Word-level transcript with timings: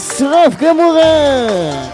שרף 0.00 0.56
גמורה! 0.56 1.85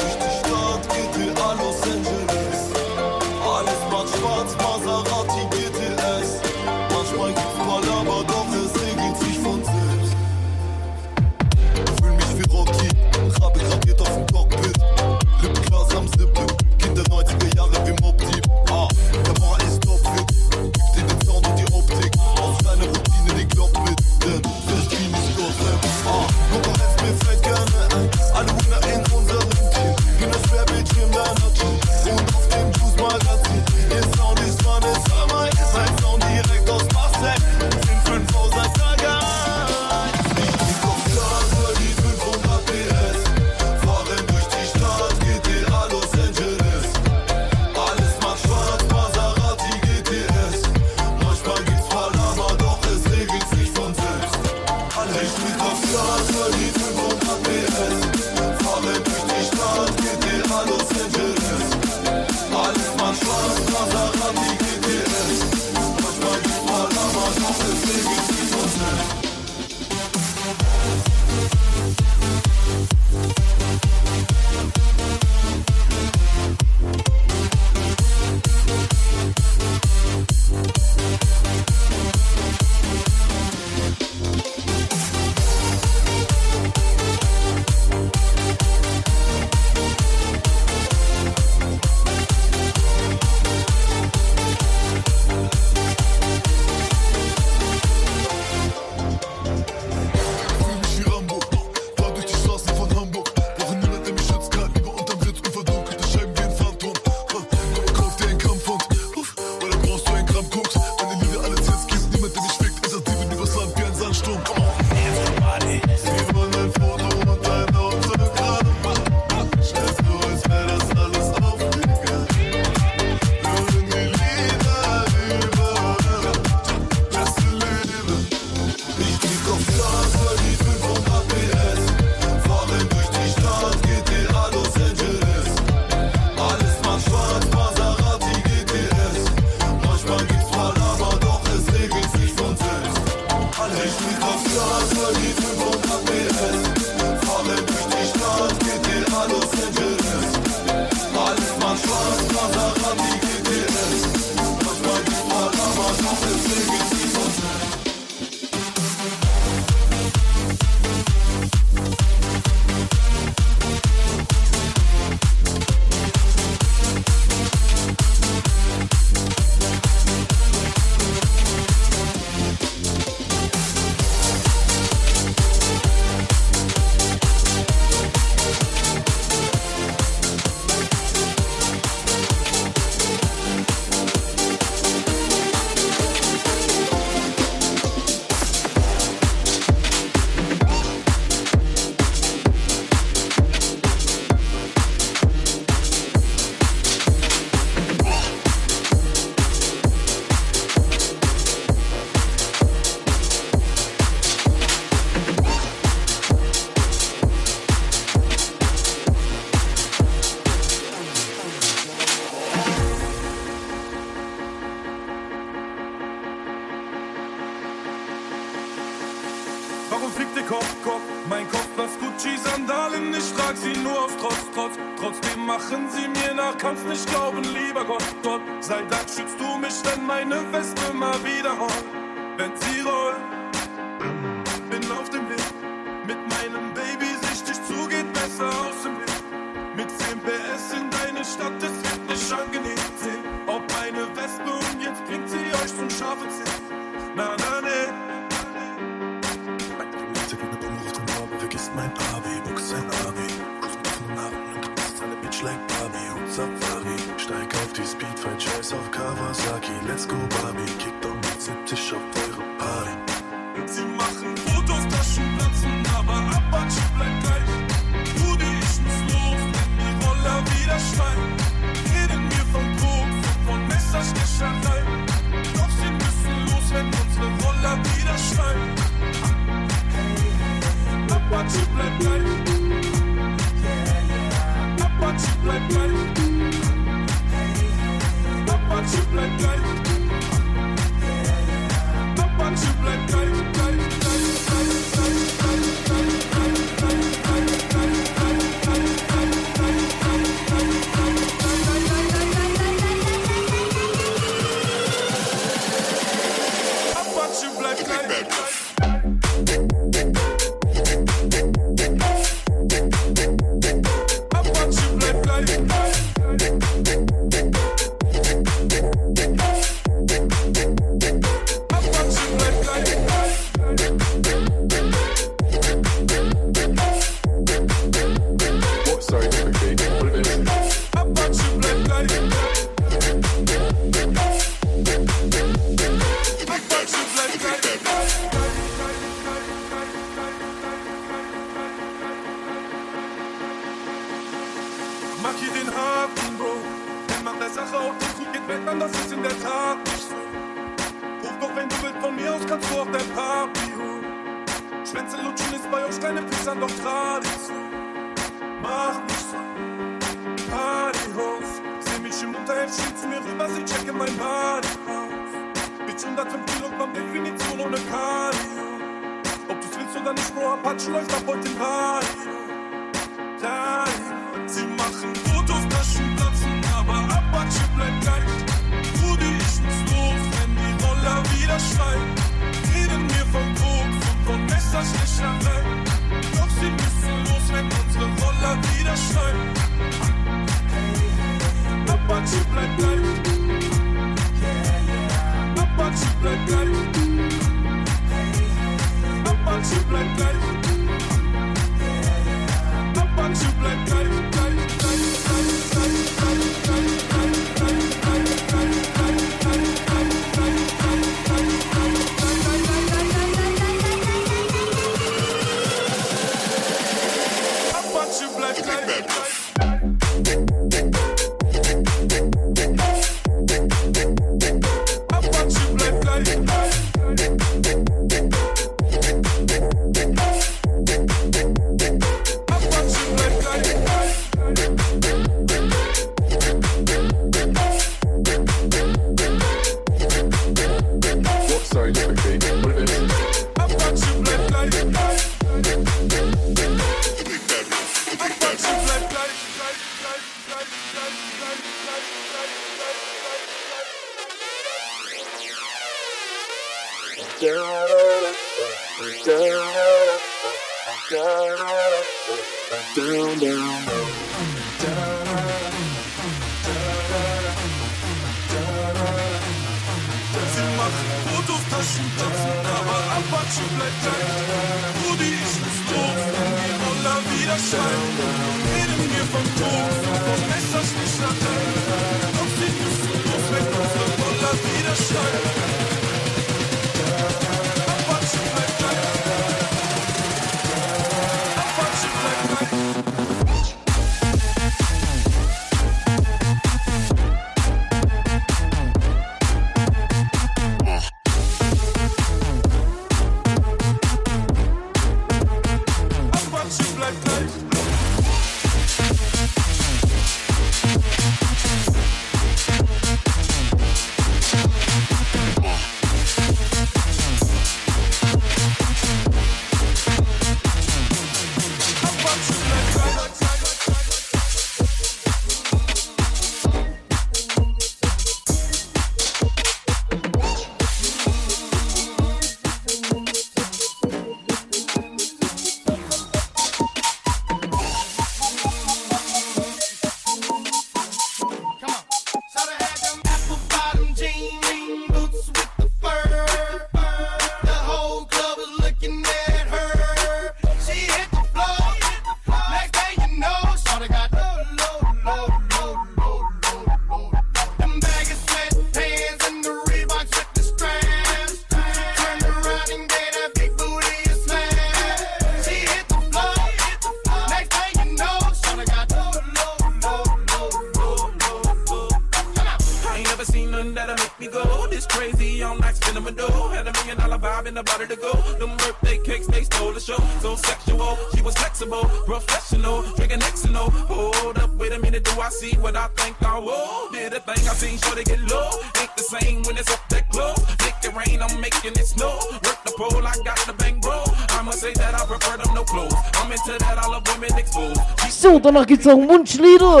Anton 599.06 599.28
Wunschliedl. 599.28 600.00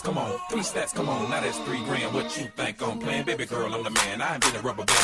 steps, 0.00 0.02
come 0.02 0.18
on. 0.18 0.38
Three 0.50 0.62
steps, 0.62 0.92
come 0.92 1.08
on. 1.08 1.30
Now 1.30 1.40
that's 1.40 1.58
three 1.60 1.82
grand. 1.84 2.14
What 2.14 2.36
you 2.38 2.46
think 2.56 2.82
I'm 2.82 2.98
playing? 2.98 3.24
Baby 3.24 3.46
girl, 3.46 3.74
I'm 3.74 3.82
the 3.82 3.90
man. 3.90 4.22
I 4.22 4.34
ain't 4.34 4.42
been 4.42 4.56
a 4.56 4.60
rubber 4.60 4.84
band. 4.84 4.99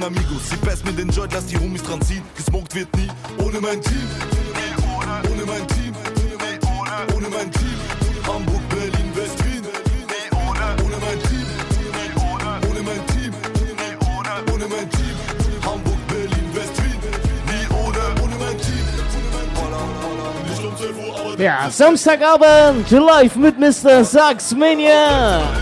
meinen 0.00 0.16
Amigos. 0.16 0.48
Sie 0.48 0.56
best 0.56 0.84
mit 0.84 0.98
den 0.98 1.10
Joint, 1.10 1.32
lass 1.32 1.46
die 1.46 1.58
Homies 1.58 1.82
dran 1.82 2.00
ziehen. 2.02 2.22
Gesmoked 2.36 2.74
wird 2.74 2.88
nie 2.96 3.08
ohne 3.38 3.60
mein 3.60 3.80
Team. 3.82 4.08
Ohne 5.30 5.44
mein 5.46 5.66
Team. 5.68 5.94
Ohne 7.14 7.28
mein 7.28 7.52
Team. 7.52 7.78
Hamburg, 8.26 8.68
Berlin, 8.68 9.12
West-Wien. 9.14 9.64
Ohne 10.84 10.96
mein 11.00 11.18
Team. 11.28 11.46
Ohne 12.68 12.82
mein 12.82 13.06
Team. 13.06 13.34
Ohne 14.52 14.66
mein 14.68 14.90
Team. 14.90 15.14
Hamburg, 15.64 16.08
Berlin, 16.08 16.54
West-Wien. 16.54 17.00
Nie 17.46 17.66
ohne. 17.74 18.22
Ohne 18.22 18.36
mein 18.38 18.58
Team. 18.58 18.84
Nicht 20.48 20.64
um 20.64 20.76
10 20.76 21.08
Uhr, 21.08 21.20
aber. 21.20 21.42
Ja, 21.42 21.70
Samstagabend, 21.70 22.90
live 22.90 23.36
mit 23.36 23.58
Mr. 23.58 24.04
Saxmania. 24.04 25.59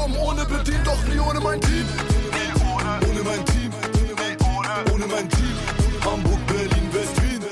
oben 0.00 0.16
ohne 0.16 0.44
bedient, 0.44 0.86
doch 0.86 1.02
nie 1.04 1.20
ohne 1.20 1.40
mein 1.40 1.60
Team. 1.60 1.86
Ohne 3.08 3.22
mein 3.22 3.44
Team. 3.46 3.70
Ohne 4.92 5.06
mein 5.06 5.28
Team. 5.28 5.54
Hamburg, 6.04 6.46
Berlin, 6.46 6.86
West-Wien. 6.92 7.42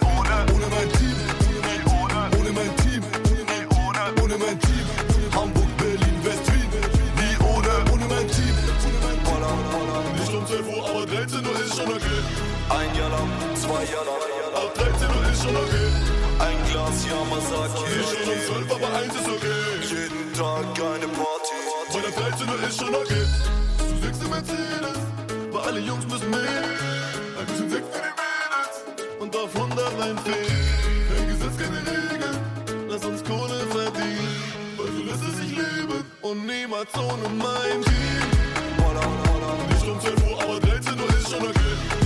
Ohne 0.00 0.66
mein 0.74 0.88
Team. 0.96 1.16
Ohne 2.38 2.52
mein 2.52 2.76
Team. 2.82 3.02
Ohne 4.22 4.36
mein 4.38 4.58
Team. 4.60 4.86
Hamburg, 5.34 5.76
Berlin, 5.76 6.16
West-Wien. 6.24 6.70
Nie 7.18 7.36
ohne. 7.44 7.72
Ohne 7.92 8.06
mein 8.08 8.28
Team. 8.28 8.54
Nicht 10.18 10.34
um 10.34 10.46
12 10.46 10.68
Uhr, 10.68 10.88
aber 10.88 11.06
13 11.06 11.46
Uhr 11.46 11.60
ist 11.60 11.76
schon 11.76 11.88
okay. 11.88 12.20
Ein 12.70 12.94
Jahr 12.96 13.10
lang, 13.10 13.28
zwei 13.54 13.84
Jahre 13.92 14.16
lang. 14.20 14.54
Ab 14.54 14.74
13 14.74 15.08
Uhr 15.08 15.32
ist 15.32 15.42
schon 15.42 15.56
okay. 15.56 15.88
Ein 16.38 16.58
Glas 16.70 17.04
Yamazaki. 17.06 17.84
Ich 18.00 18.18
bin 18.18 18.28
um 18.28 18.40
zwölf, 18.46 18.72
aber 18.72 18.98
eins 18.98 19.14
ist 19.14 19.28
okay. 19.28 19.62
Jeden 19.82 20.32
Tag 20.32 20.66
eine 20.80 21.08
Party. 21.08 21.31
Liebe 22.52 22.66
ist 22.66 22.80
schon 22.80 22.94
okay. 22.94 23.24
Du 23.78 24.04
sechs 24.04 24.18
im 24.22 24.30
Mercedes, 24.30 24.98
weil 25.50 25.62
alle 25.62 25.80
Jungs 25.80 26.06
müssen 26.06 26.30
mit. 26.30 26.38
Ein 26.38 27.46
bisschen 27.46 27.70
Sex 27.70 27.86
für 27.92 28.02
die 28.02 28.14
Mädels 28.20 29.20
und 29.20 29.36
auf 29.36 29.54
100 29.54 30.00
ein 30.00 30.18
Fee. 30.18 30.32
Kein 31.14 31.28
Gesetz, 31.28 31.56
keine 31.56 31.78
Regeln, 31.78 32.38
lass 32.88 33.04
uns 33.04 33.24
Kohle 33.24 33.58
verdienen. 33.70 34.36
Weil 34.76 34.86
so 34.86 35.02
lässt 35.02 35.22
es 35.28 35.36
sich 35.40 35.56
leben 35.56 36.04
und 36.20 36.46
niemals 36.46 36.94
ohne 36.94 37.28
mein 37.38 37.82
Team. 37.82 38.22
Nicht 39.68 39.88
um 39.88 40.00
12 40.00 40.30
Uhr, 40.30 40.42
aber 40.42 40.60
13 40.60 41.00
Uhr 41.00 41.08
ist 41.08 41.30
schon 41.30 41.42
okay. 41.42 42.01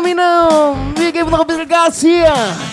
Minam, 0.00 0.02
Minam, 0.02 0.94
Miguel 0.98 1.26
Nobre 1.26 1.64
Garcia. 1.64 2.69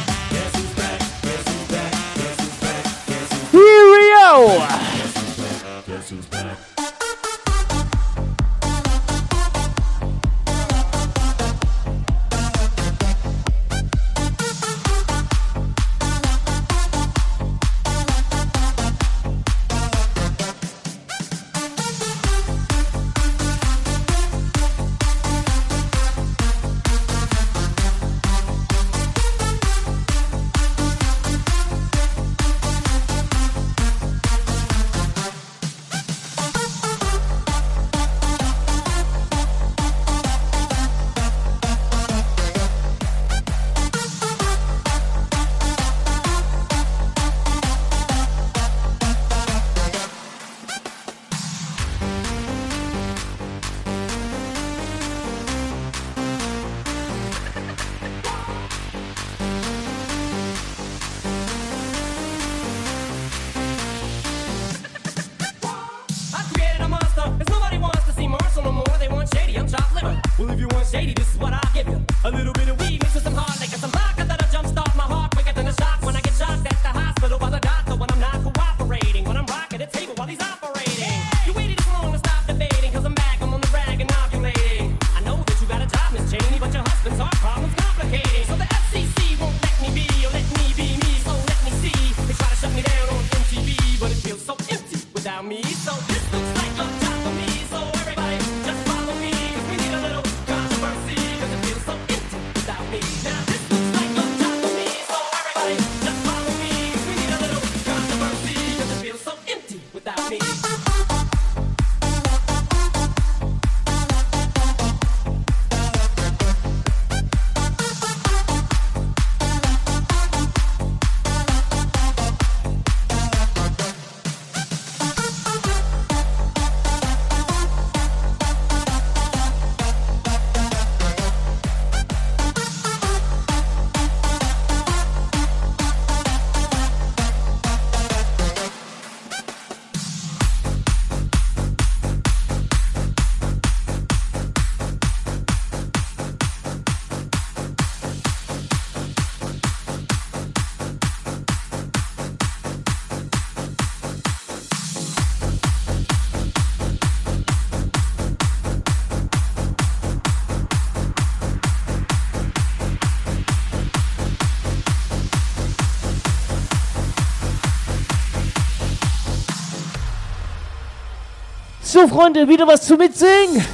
So, 171.98 172.08
Freunde, 172.08 172.48
wieder 172.48 172.68
was 172.68 172.86
zu 172.86 172.96
mitsingen. 172.96 173.66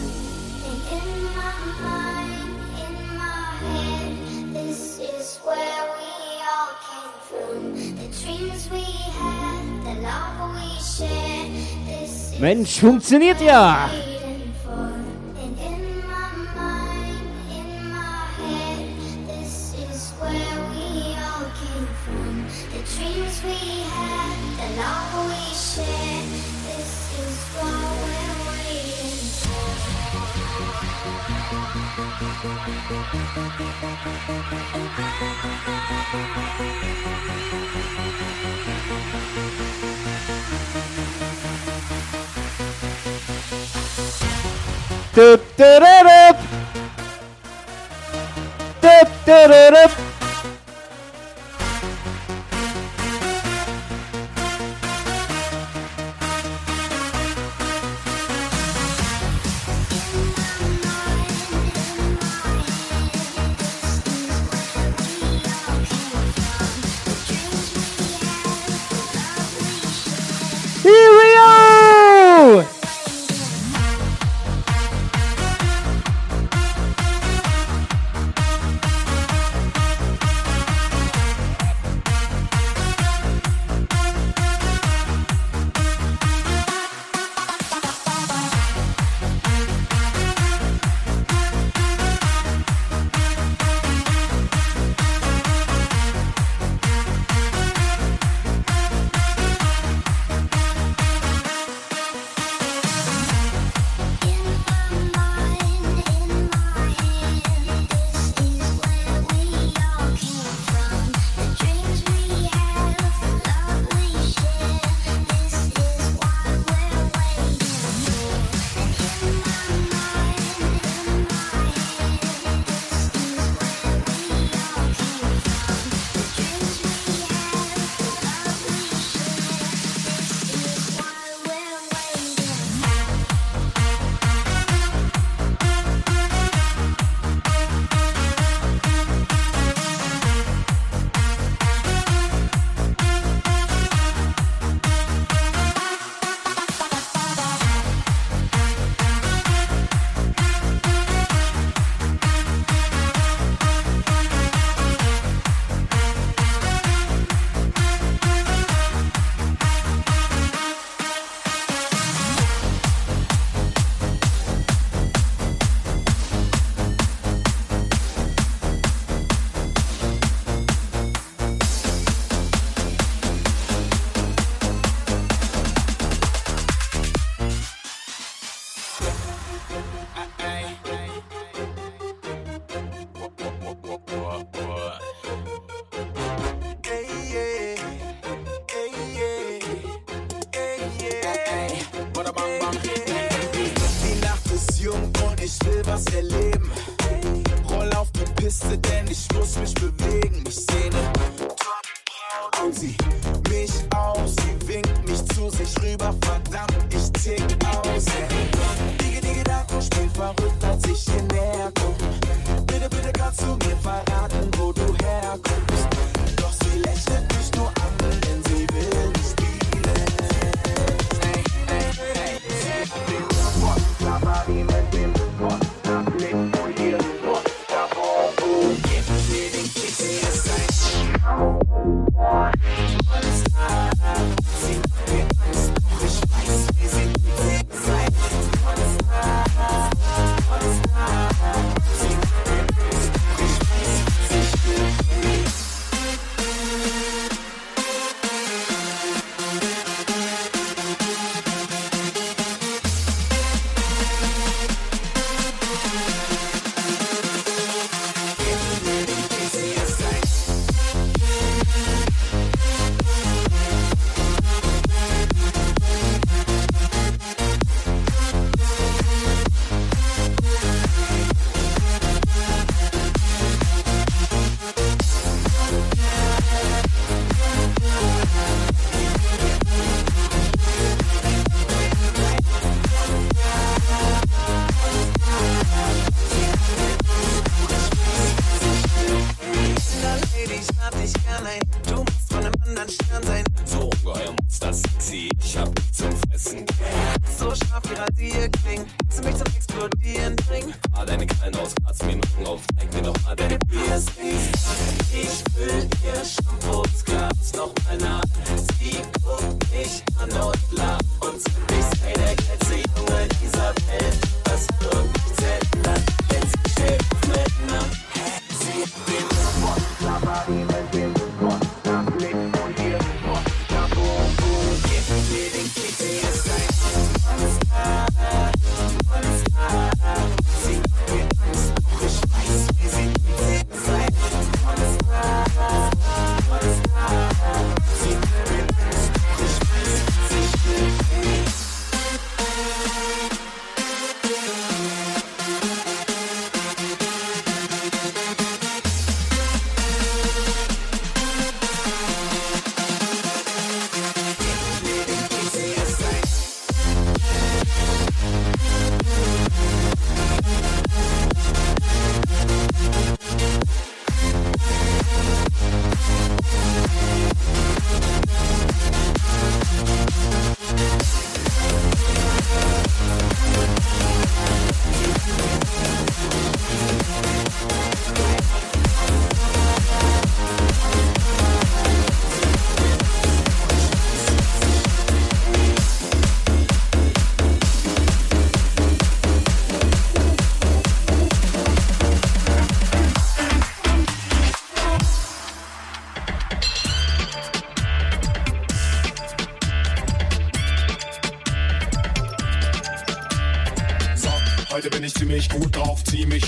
Mensch, 12.39 12.79
funktioniert 12.79 13.41
ja! 13.41 13.89
it 49.53 49.73
up. 49.75 50.12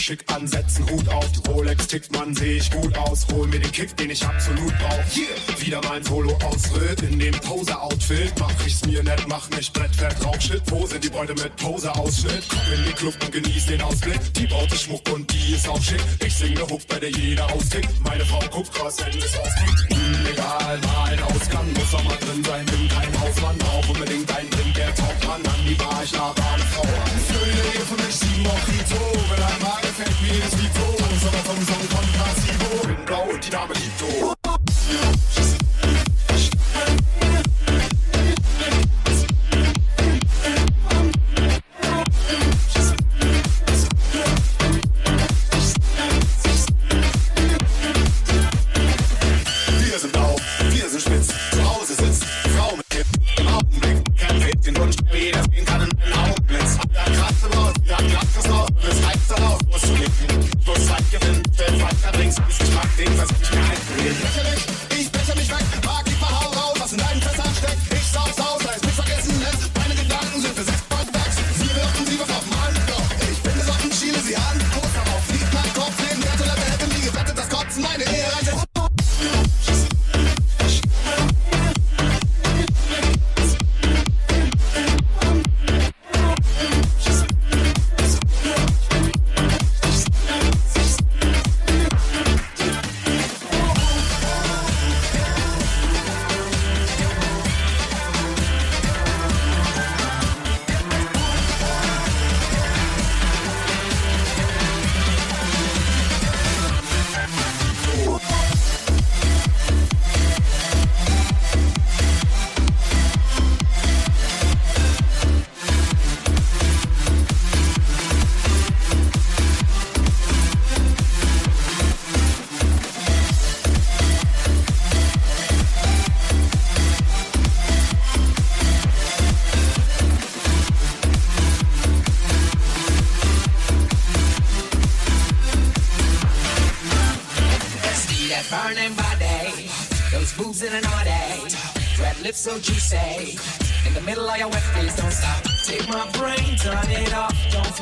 Schick 0.06 0.24
an, 0.32 0.48
setzen 0.48 0.88
Hut 0.92 1.08
tickt, 1.88 2.12
man, 2.12 2.34
seh 2.36 2.58
ich 2.58 2.72
gut 2.72 2.98
aus. 2.98 3.26
Hol 3.34 3.48
mir 3.48 3.60
den 3.60 3.72
Kick, 3.72 3.96
den 3.98 4.10
ich 4.10 4.26
absolut 4.26 4.74
brauch. 4.80 5.16
Yeah. 5.16 5.60
Wieder 5.60 5.82
mein 5.90 6.04
Solo-Ausritt 6.04 7.02
in 7.02 7.20
dem 7.20 7.34
Pose-Outfit. 7.34 8.34
Mach 8.40 8.52
ich's 8.66 8.86
mir 8.86 9.04
nett, 9.04 9.26
mach 9.28 9.50
mich 9.52 9.72
brettfett 9.72 10.24
drauf. 10.24 10.40
Shit, 10.40 10.64
Pose, 10.66 11.00
die 11.00 11.10
Beute 11.10 11.34
mit 11.34 11.56
Pose-Ausschnitt. 11.58 12.44
Komm 12.50 12.74
in 12.74 12.86
die 12.86 12.94
Club 12.94 13.16
und 13.24 13.32
genieß 13.32 13.66
den 13.68 13.82
Ausblick. 13.82 14.20
Die 14.34 14.48
baute 14.48 14.76
Schmuck 14.76 15.02
und 15.14 15.32
die 15.32 15.56
ist 15.56 15.68
auch 15.68 15.82
schick. 15.82 16.02
Ich 16.26 16.36
sing 16.36 16.54
ne 16.54 16.62
Hook, 16.62 16.88
bei 16.88 17.00
der 17.00 17.12
jeder 17.12 17.52
austickt. 17.52 17.90
Meine 18.04 18.26
Frau 18.26 18.40
guckt 18.52 18.74
krass, 18.74 18.98
wenn 19.00 19.18
es 19.18 19.38
auskickt. 19.38 19.92
Illegal, 19.92 20.80
mal 20.80 21.12
ein 21.12 21.22
Ausgang, 21.24 21.74
muss 21.74 21.94
auch 21.94 22.04
mal 22.04 22.18
drin 22.18 22.44
sein. 22.44 22.66
Bin 22.66 22.90
kein 22.90 23.22
Hausmann, 23.22 23.58
brauch 23.58 23.90
unbedingt 23.90 24.30
ein 24.32 24.50
Drink, 24.50 24.74
der 24.76 24.94
taucht 24.96 25.26
an. 25.28 25.42
An 25.46 25.62
die 25.68 25.76
Bar, 25.76 26.02
ich 26.04 26.12
lade 26.12 26.42
eine 26.42 26.64
Frau 26.64 26.84
an. 26.84 27.16
Söhne, 27.28 27.64
ihr 27.74 27.86
für 27.86 28.06
mich 28.06 28.16
sieben 28.16 28.44
Mojito. 28.44 29.02
Wenn 29.30 29.44
einmal 29.44 29.82
gefällt 29.82 30.22
mir 30.22 30.40
das 30.42 30.62
Lied 30.62 30.72
so. 30.74 31.06
Sogar 31.26 31.44
vom 31.44 31.66
Song 31.66 31.85
von 31.88 32.06
Placebo. 32.14 32.88
Bin 32.88 33.06
blau 33.06 33.24
und 33.32 33.46
die 33.46 33.50
Dame 33.50 33.74
liebt 33.74 34.00
so. 34.00 34.35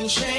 can 0.04 0.10
change. 0.10 0.33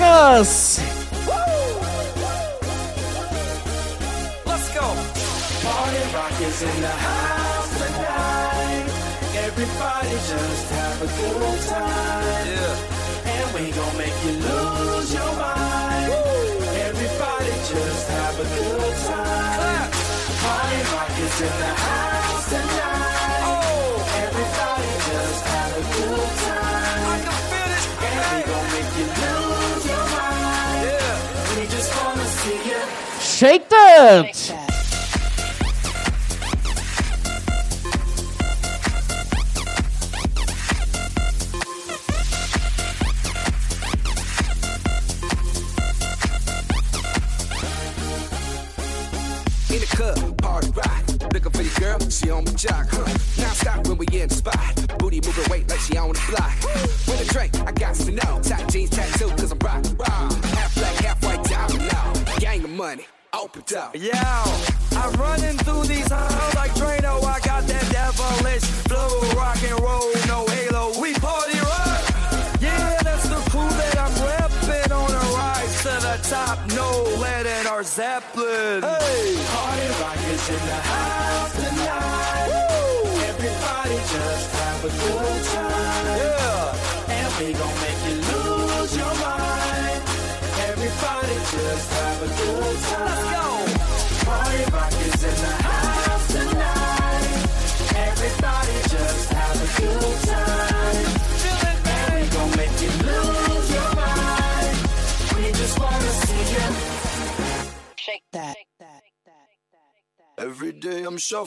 Us. 0.00 0.67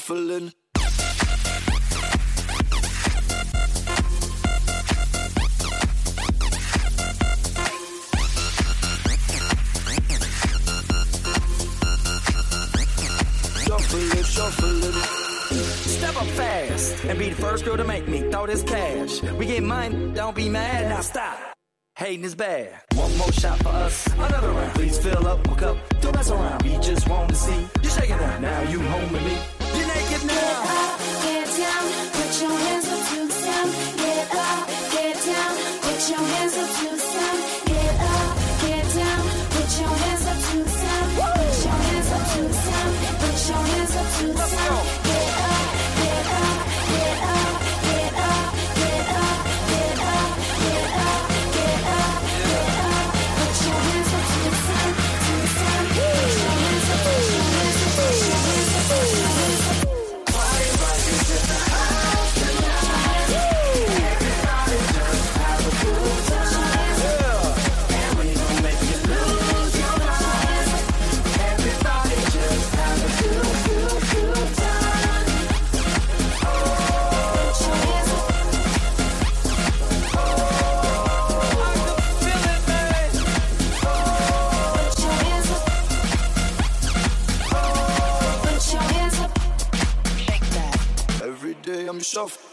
shuffling. 0.02 0.52
Shuffling. 14.26 14.92
Step 15.52 16.16
up 16.16 16.28
fast 16.28 17.04
and 17.06 17.20
be 17.20 17.30
the 17.30 17.36
first 17.36 17.64
girl 17.64 17.78
to 17.78 17.84
make 17.84 18.08
me 18.08 18.22
throw 18.32 18.48
this 18.48 18.64
cash. 18.64 19.22
We 19.22 19.46
get 19.46 19.64
mine, 19.64 20.14
don't 20.14 20.36
be 20.36 20.50
mad, 20.50 20.90
now 20.90 21.02
stop. 21.02 21.38
Hating 21.96 22.24
is 22.24 22.36
bad. 22.36 22.91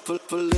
full, 0.09 0.19
full 0.21 0.58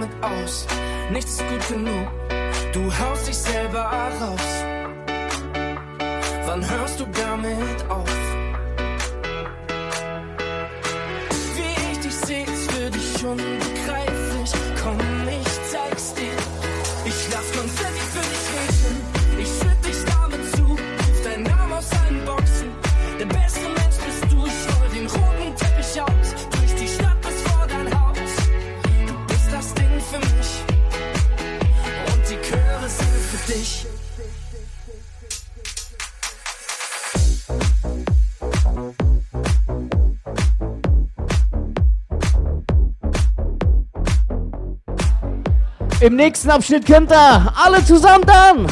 damit 0.00 0.24
aus, 0.24 0.66
nichts 1.12 1.32
ist 1.32 1.48
gut 1.48 1.68
genug. 1.68 2.08
Du 2.72 2.98
haust 2.98 3.28
dich 3.28 3.36
selber 3.36 3.80
raus. 4.20 4.69
Im 46.00 46.16
nächsten 46.16 46.48
Abschnitt 46.48 46.86
könnt 46.86 47.12
ihr 47.12 47.52
alle 47.62 47.84
zusammen 47.84 48.24
dann. 48.24 48.66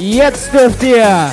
Jetzt 0.00 0.52
dürft 0.52 0.82
ihr 0.82 1.30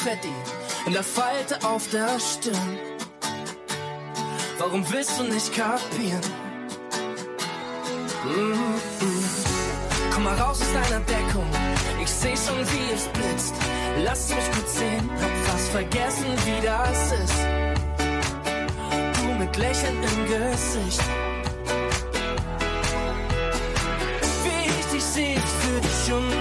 verdient, 0.00 0.48
in 0.86 0.92
der 0.92 1.04
Falte 1.04 1.58
auf 1.62 1.88
der 1.90 2.18
Stirn. 2.18 2.78
Warum 4.58 4.82
willst 4.90 5.18
du 5.18 5.24
nicht 5.24 5.54
kapieren? 5.54 6.20
Mm 8.24 8.52
-mm. 9.00 9.20
Komm 10.12 10.24
mal 10.24 10.36
raus 10.36 10.60
aus 10.62 10.72
deiner 10.72 11.00
Deckung, 11.00 11.48
ich 12.02 12.10
seh 12.10 12.34
schon 12.36 12.60
wie 12.72 12.94
es 12.94 13.04
blitzt. 13.08 13.54
Lass 14.04 14.28
mich 14.30 14.46
gut 14.52 14.68
sehen, 14.68 15.10
hab 15.22 15.34
fast 15.48 15.68
vergessen, 15.70 16.30
wie 16.46 16.60
das 16.66 17.12
ist. 17.22 17.40
Du 19.16 19.26
mit 19.38 19.56
Lächeln 19.56 19.96
im 20.10 20.20
Gesicht. 20.32 21.04
Wie 24.44 24.62
ich 24.78 24.86
dich 24.92 25.04
seh, 25.04 25.34
ich 25.34 25.50
fühl 25.60 25.80
dich 25.80 25.98
schon 26.06 26.39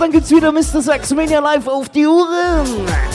dann 0.00 0.12
geht's 0.12 0.30
wieder 0.30 0.50
Mr. 0.50 0.80
Saxmania 0.80 1.40
live 1.40 1.68
auf 1.68 1.88
die 1.90 2.06
Uhren. 2.06 3.09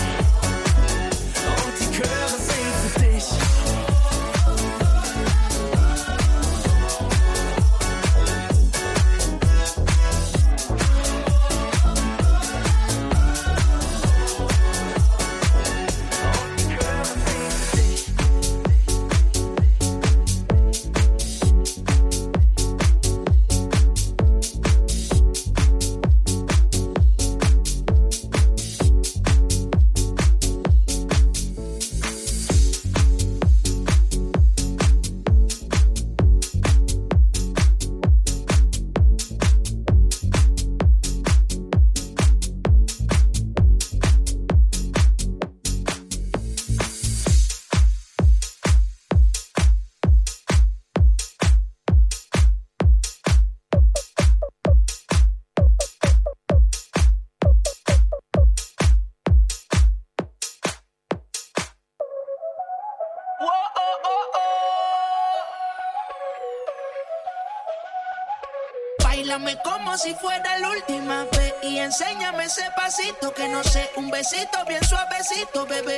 que 73.35 73.47
no 73.49 73.63
sé, 73.63 73.89
un 73.97 74.09
besito 74.09 74.57
bien 74.67 74.83
suavecito, 74.83 75.65
bebé. 75.65 75.97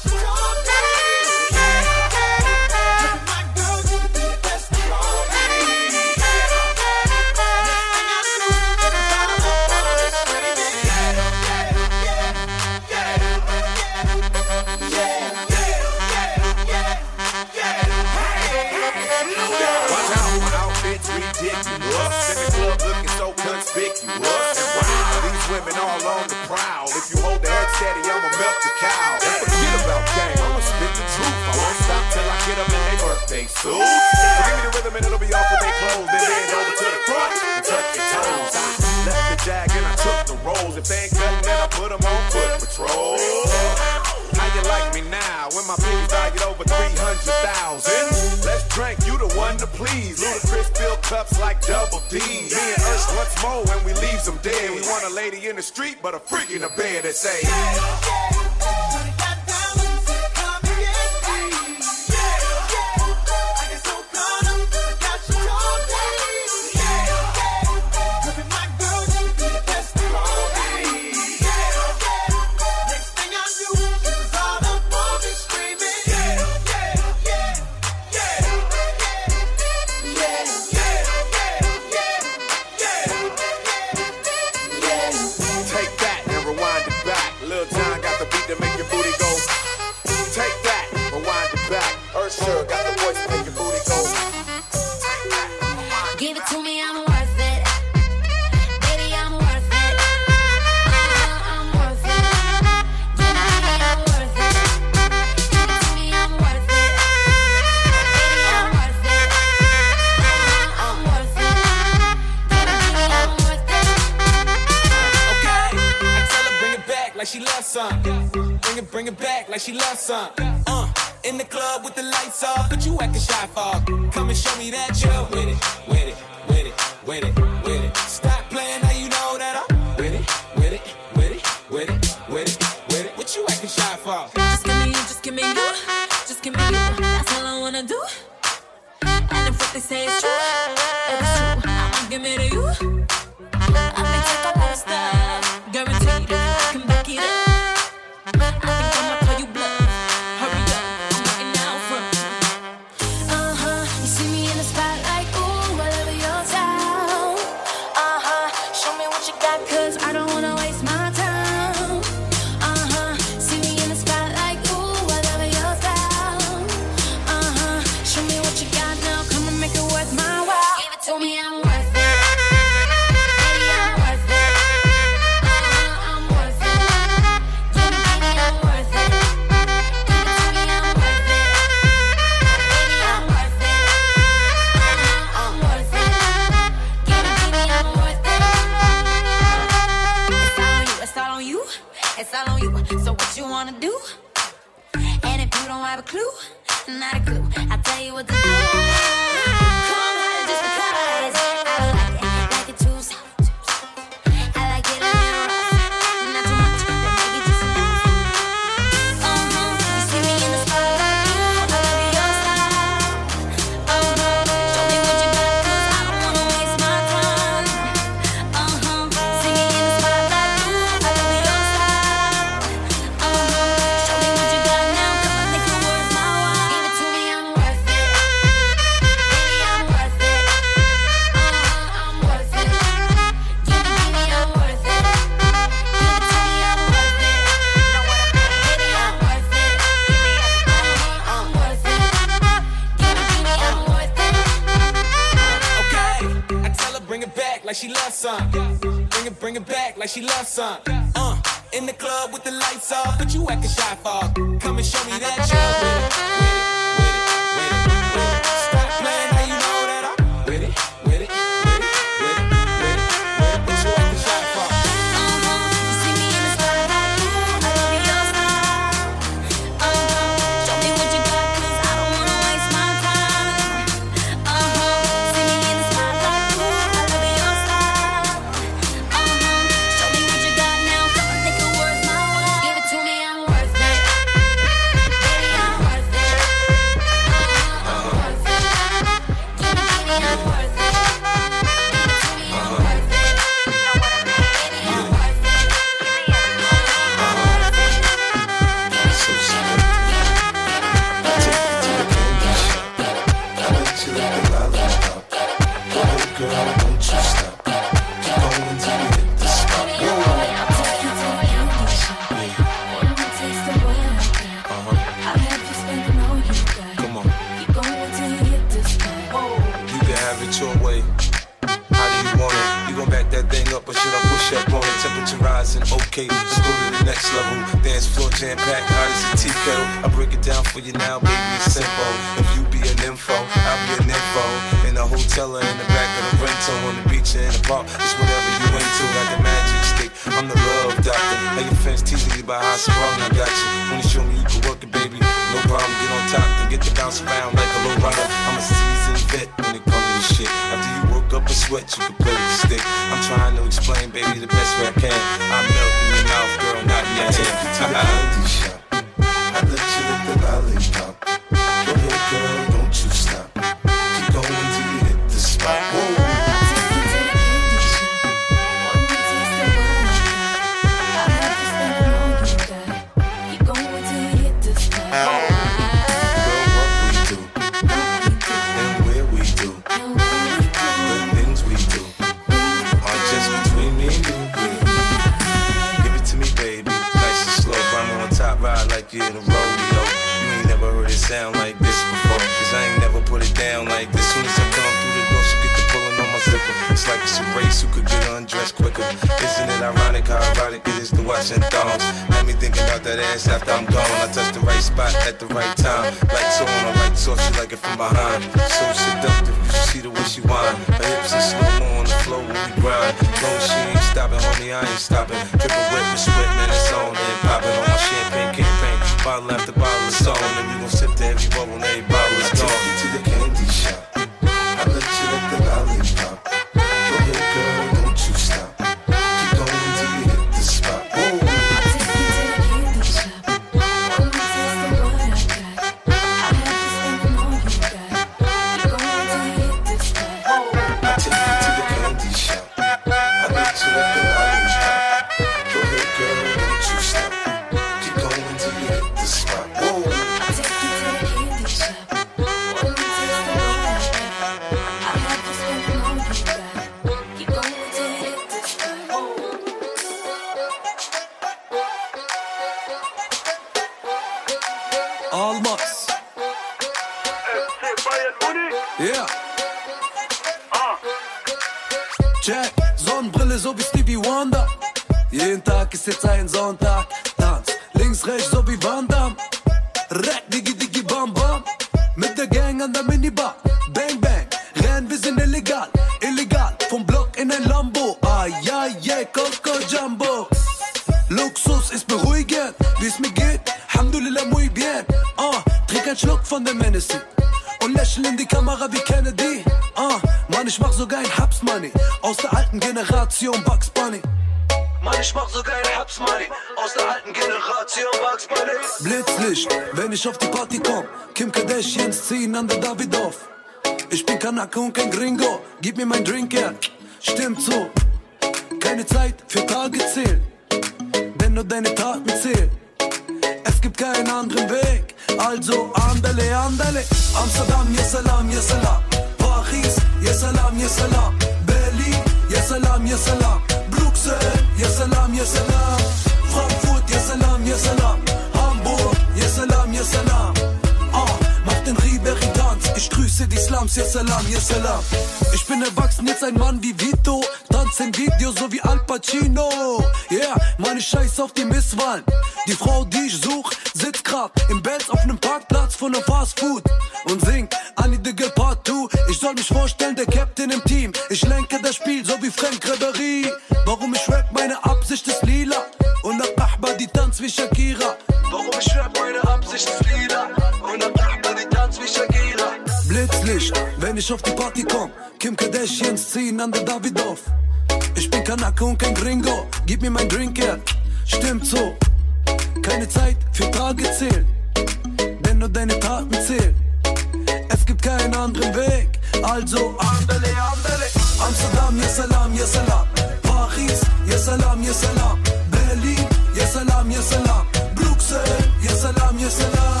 Salam, 594.48 594.82
Ya 594.82 594.94
Salam. 594.94 595.38
Berlin, 595.70 596.24
Ya 596.56 596.66
Salam, 596.66 597.10
Ya 597.10 597.20
Salam. 597.20 597.64
Bruxelles, 597.94 598.64
Ya 598.80 598.94
Salam, 598.96 599.34
Ya 599.38 599.50
Salam. 599.50 600.00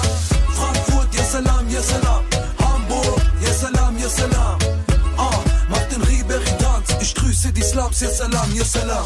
Frankfurt, 0.56 1.08
Ya 1.12 1.24
Salam, 1.32 1.68
Ya 1.68 1.82
Salam. 1.82 2.22
Hamburg, 2.56 3.20
Ya 3.44 3.52
Salam, 3.52 3.92
Ya 3.98 4.08
Salam. 4.08 4.58
Ah, 5.18 5.38
mach 5.68 5.84
den 5.92 6.00
Ribery-Tanz. 6.02 6.96
Ich 7.00 7.14
grüße 7.14 7.52
die 7.52 7.62
Slums, 7.62 8.00
Ya 8.00 8.08
Salam, 8.08 8.48
Ya 8.54 8.64
Salam. 8.64 9.04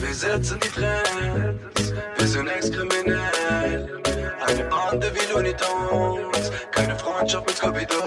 Wir 0.00 0.14
setzen 0.14 0.58
die 0.62 0.68
Trends, 0.68 1.92
wir 2.16 2.28
sind 2.28 2.46
ex-kriminell. 2.46 4.02
Eine 4.46 4.64
Bande 4.70 5.10
wie 5.14 5.32
Looney 5.32 5.54
Tunes, 5.62 6.52
keine 6.70 6.96
Freundschaft 6.96 7.46
mit 7.48 7.56
Scooby-Doo. 7.56 8.05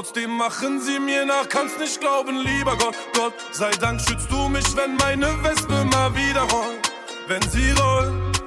Trotzdem 0.00 0.30
machen 0.38 0.80
sie 0.80 0.98
mir 0.98 1.26
nach, 1.26 1.46
kannst 1.46 1.78
nicht 1.78 2.00
glauben, 2.00 2.38
lieber 2.38 2.74
Gott. 2.74 2.94
Gott 3.12 3.34
sei 3.52 3.70
Dank 3.72 4.00
schützt 4.00 4.32
du 4.32 4.48
mich, 4.48 4.64
wenn 4.74 4.96
meine 4.96 5.26
Wespe 5.44 5.84
mal 5.84 6.14
wieder 6.14 6.40
rollt. 6.40 6.90
Wenn 7.28 7.42
sie 7.50 7.70
rollt, 7.72 8.42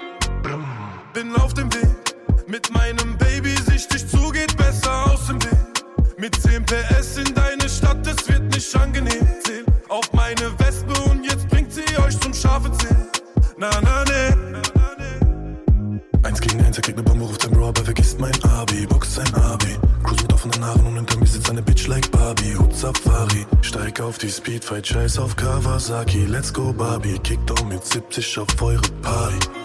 bin 1.14 1.36
auf 1.36 1.54
dem 1.54 1.72
Weg. 1.72 1.83
Fight, 24.74 24.88
scheiß 24.88 25.20
auf 25.20 25.36
Kawasaki, 25.36 26.26
let's 26.26 26.52
go 26.52 26.74
Barbie, 26.74 27.20
kickt 27.20 27.52
auch 27.52 27.64
mit 27.66 27.86
70 27.86 28.40
auf 28.40 28.60
eure 28.60 28.82
Party. 29.04 29.63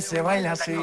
se 0.00 0.22
baila 0.22 0.52
así. 0.52 0.76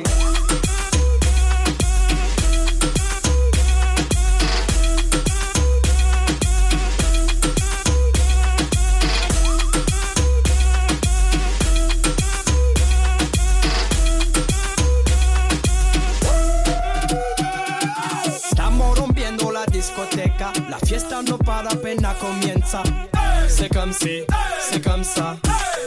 La 20.70 20.78
fiesta 20.80 21.22
no 21.22 21.38
para 21.38 21.70
pena 21.70 22.14
comienza. 22.16 22.82
Hey, 23.14 23.48
c'est 23.50 23.70
comme 23.74 23.94
si, 23.94 24.24
c'est 24.60 24.82
comme 24.84 25.04
ça, 25.04 25.38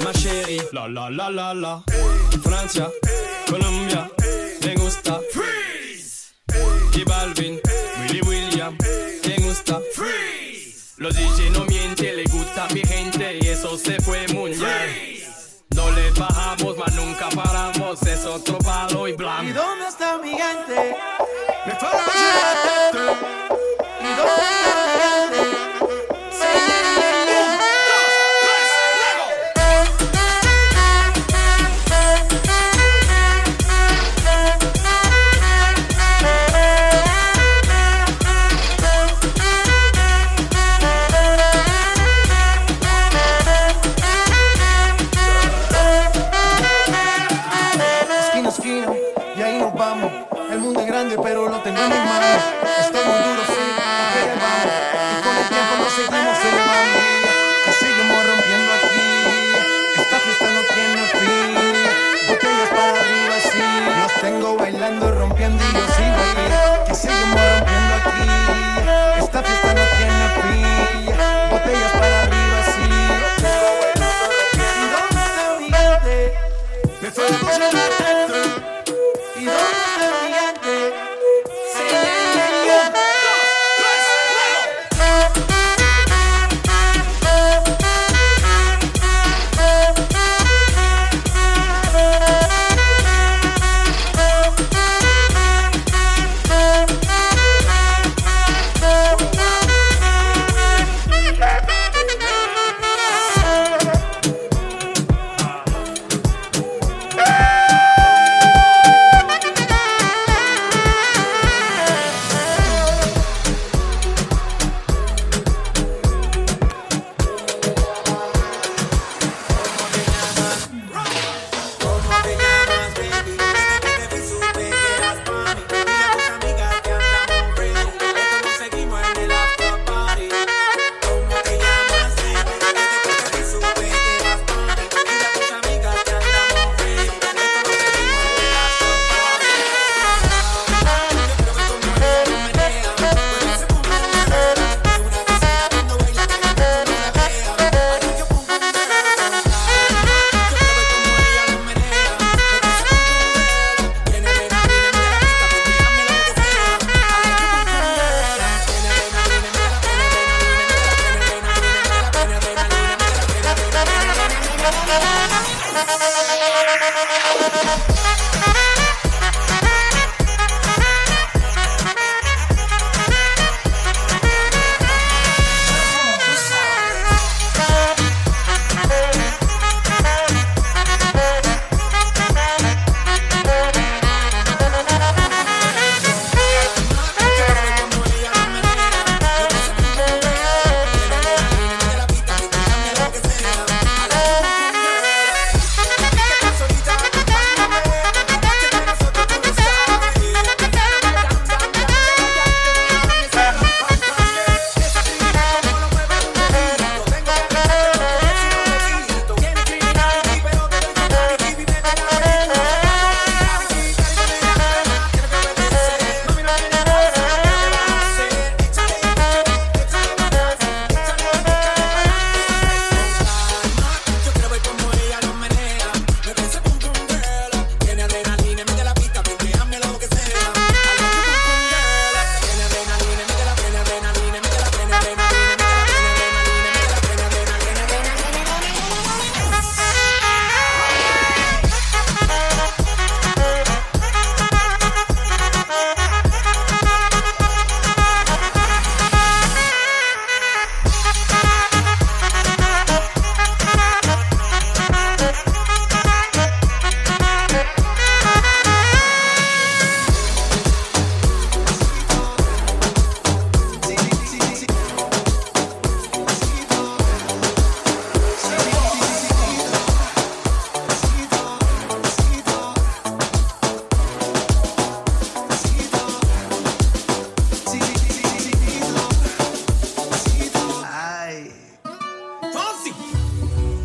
ma 0.04 0.12
chérie. 0.12 0.60
La 0.72 0.88
la 0.88 1.10
la 1.10 1.30
la 1.30 1.54
la. 1.54 1.82
Francia. 2.42 2.90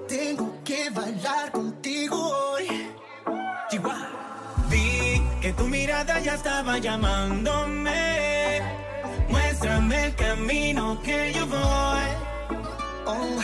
Tengo 0.08 0.58
que 0.64 0.90
bailar 0.90 1.52
contigo 1.52 2.16
hoy. 2.16 2.90
Chigua 3.70 4.08
vi 4.68 5.22
que 5.40 5.52
tu 5.52 5.64
mirada 5.68 6.18
ya 6.20 6.34
estaba 6.34 6.78
llamando. 6.78 7.61
que 11.02 11.32
yo 11.34 11.46
voy. 11.46 12.08
Oh, 13.06 13.40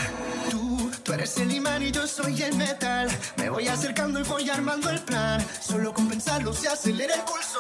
tú, 0.51 0.91
tú 1.03 1.13
eres 1.13 1.37
el 1.39 1.53
imán 1.53 1.83
y 1.83 1.91
yo 1.91 2.07
soy 2.07 2.43
el 2.43 2.55
metal. 2.57 3.09
Me 3.37 3.51
voy 3.51 3.67
acercando 3.69 4.21
y 4.21 4.23
voy 4.23 4.49
armando 4.49 4.91
el 4.91 5.01
plan. 5.01 5.45
Solo 5.61 5.93
con 5.93 6.09
pensarlo 6.09 6.53
se 6.53 6.69
acelera 6.69 7.15
el 7.15 7.23
pulso. 7.23 7.59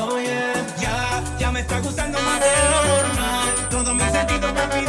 Oh, 0.00 0.18
yeah. 0.18 0.66
ya, 0.80 1.38
ya 1.38 1.50
me 1.50 1.60
está 1.60 1.80
gustando 1.80 2.18
más 2.20 2.40
de 2.40 2.46
lo 2.70 2.84
normal. 2.96 3.68
Todo 3.70 3.94
mi 3.94 4.04
sentido 4.10 4.52
rápido 4.52 4.87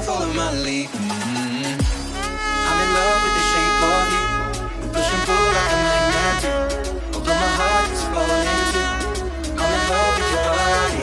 on, 0.00 0.06
follow 0.06 0.32
my 0.34 0.52
lead. 0.52 0.88
Mm-hmm. 0.88 1.80
I'm 2.68 2.78
in 2.84 2.90
love 2.96 3.20
with 3.24 3.34
the 3.38 3.44
shape 3.50 3.82
of 3.90 4.06
you. 4.14 4.24
We 4.80 4.86
push 4.94 5.10
and 5.14 5.22
pull 5.26 5.46
like 5.56 5.72
a 5.72 5.80
magnetic. 5.88 6.54
Although 7.14 7.40
my 7.44 7.52
heart 7.60 7.90
is 7.96 8.04
falling 8.12 8.62
too. 8.72 8.88
I'm 9.60 9.70
in 9.76 9.82
love 9.90 10.14
with 10.16 10.30
your 10.34 10.44
body. 10.48 11.00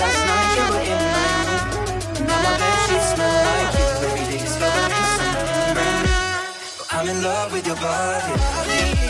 Last 0.00 0.20
night 0.30 0.50
you 0.56 0.64
were 0.72 0.84
in 0.92 1.02
my 1.14 1.28
room. 1.46 2.26
Now 2.26 2.38
my 2.46 2.52
bed 2.60 2.78
sheets 2.86 3.08
smell 3.14 3.36
like 3.48 3.72
you. 3.78 3.86
Every 4.06 4.24
day 4.30 4.40
discovering 4.44 5.08
something 5.18 5.74
brand 5.76 6.00
new. 6.06 6.78
But 6.78 6.86
I'm 6.94 7.06
in 7.08 7.18
love 7.22 7.52
with 7.52 7.66
your 7.66 7.76
body. 7.76 9.09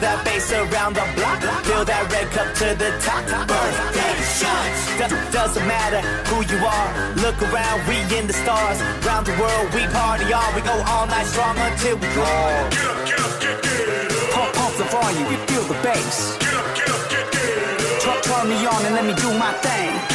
that 0.00 0.24
bass 0.24 0.50
around 0.52 0.96
the 0.96 1.04
block. 1.16 1.40
Fill 1.64 1.84
that 1.84 2.04
red 2.10 2.28
cup 2.32 2.48
to 2.60 2.68
the 2.74 2.90
top. 3.04 3.24
Birthday 3.46 4.14
shots. 4.40 4.80
Do- 4.96 5.30
doesn't 5.30 5.66
matter 5.66 6.00
who 6.28 6.40
you 6.48 6.58
are. 6.64 6.90
Look 7.20 7.38
around, 7.48 7.86
we 7.86 8.00
in 8.16 8.26
the 8.26 8.32
stars. 8.32 8.80
Round 9.04 9.26
the 9.26 9.36
world, 9.36 9.66
we 9.74 9.84
party 9.92 10.32
on. 10.32 10.54
We 10.54 10.62
go 10.62 10.76
all 10.88 11.06
night 11.06 11.26
strong 11.26 11.56
until 11.56 11.96
we 11.96 12.08
go. 12.16 12.24
Get 12.72 12.84
up, 12.84 12.98
get 13.06 13.20
up, 13.20 13.40
get, 13.40 13.56
get 13.62 14.32
Pump, 14.32 14.52
pump 14.56 14.74
the 14.76 14.84
volume, 14.88 15.28
we 15.28 15.36
feel 15.48 15.64
the 15.64 15.78
bass. 15.84 16.36
Get 16.40 16.54
up, 16.54 16.66
get 16.76 16.90
up, 16.90 17.02
get, 17.10 17.32
get 17.32 18.00
Turn, 18.00 18.18
turn 18.22 18.48
me 18.48 18.56
on 18.66 18.80
and 18.86 18.94
let 18.94 19.04
me 19.04 19.14
do 19.14 19.30
my 19.38 19.52
thing. 19.64 20.09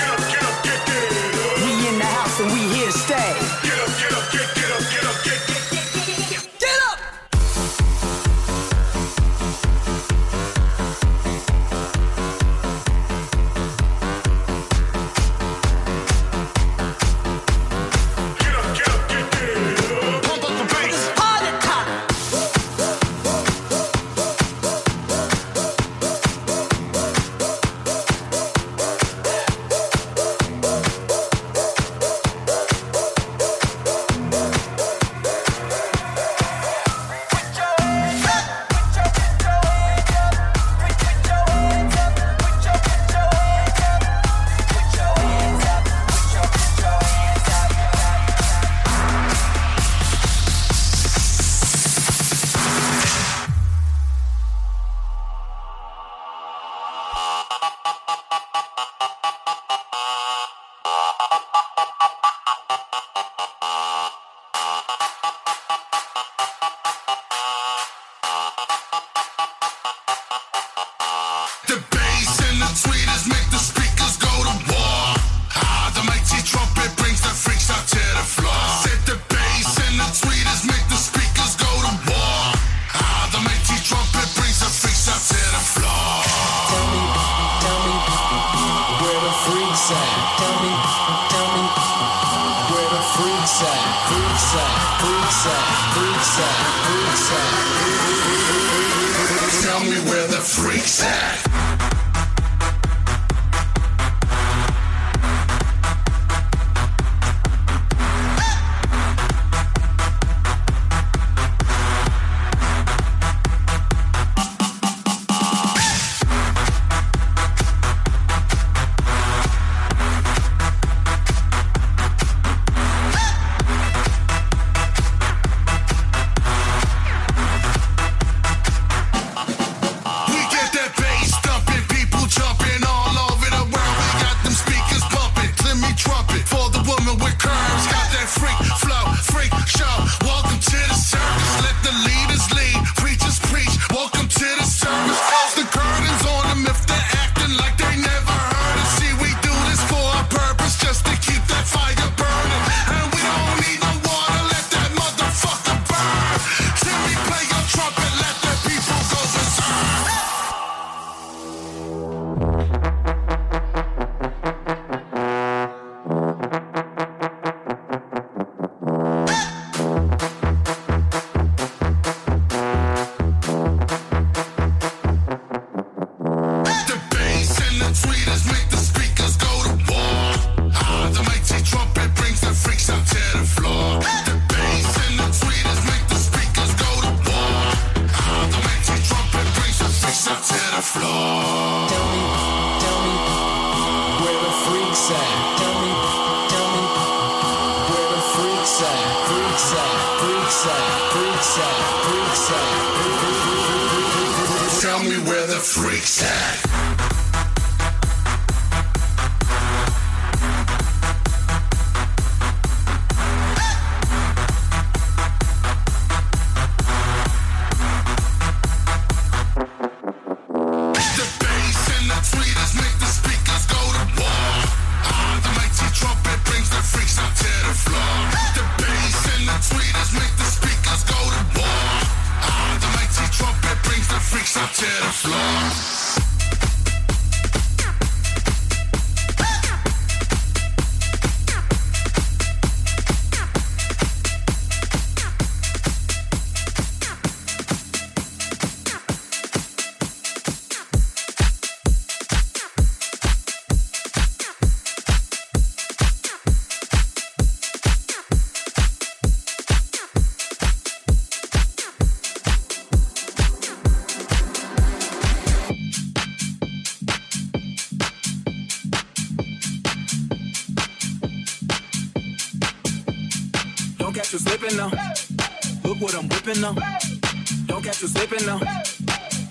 Don't 276.46 277.84
catch 277.84 278.04
you 278.04 278.08
slipping 278.08 278.46
now. 278.46 278.60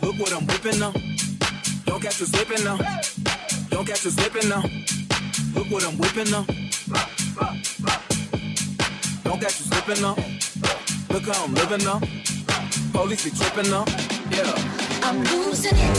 Look 0.00 0.16
what 0.20 0.32
I'm 0.32 0.46
whipping 0.46 0.78
now. 0.78 0.92
Don't 1.86 2.00
catch 2.00 2.20
you 2.20 2.26
slipping 2.26 2.62
now. 2.62 2.78
Don't 3.68 3.84
catch 3.84 4.04
you 4.04 4.12
slipping 4.12 4.48
now. 4.48 4.62
Look 5.56 5.72
what 5.72 5.84
I'm 5.84 5.98
whipping 5.98 6.30
now. 6.30 6.46
Don't 9.24 9.40
catch 9.40 9.58
you 9.58 9.66
slipping 9.66 10.02
now. 10.02 10.14
Look 11.10 11.24
how 11.24 11.44
I'm 11.44 11.54
living 11.54 11.84
now. 11.84 12.00
Police 12.92 13.24
be 13.24 13.30
tripping 13.30 13.70
now. 13.72 13.84
Yeah. 14.30 14.54
I'm 15.02 15.24
losing 15.24 15.74
it. 15.74 15.94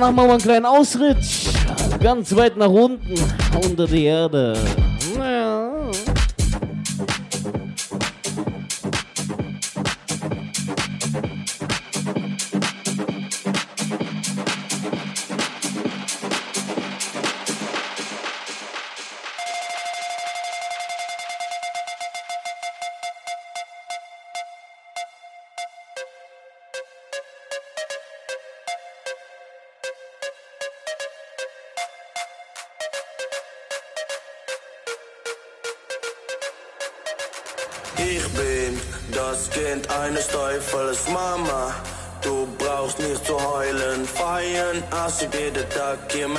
danach 0.00 0.14
machen 0.14 0.28
wir 0.28 0.32
einen 0.32 0.42
kleinen 0.42 0.66
Ausritt. 0.66 1.16
Also 1.16 1.98
ganz 2.00 2.34
weit 2.34 2.56
nach 2.56 2.70
unten 2.70 3.14
unter 3.62 3.86
die 3.86 4.04
Erde. 4.04 4.56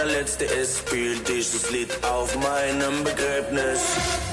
allerletzte, 0.01 0.45
es 0.45 0.79
spielt 0.79 1.27
dieses 1.27 1.69
Lied 1.69 1.91
auf 2.03 2.35
meinem 2.35 3.03
Begräbnis. 3.03 4.30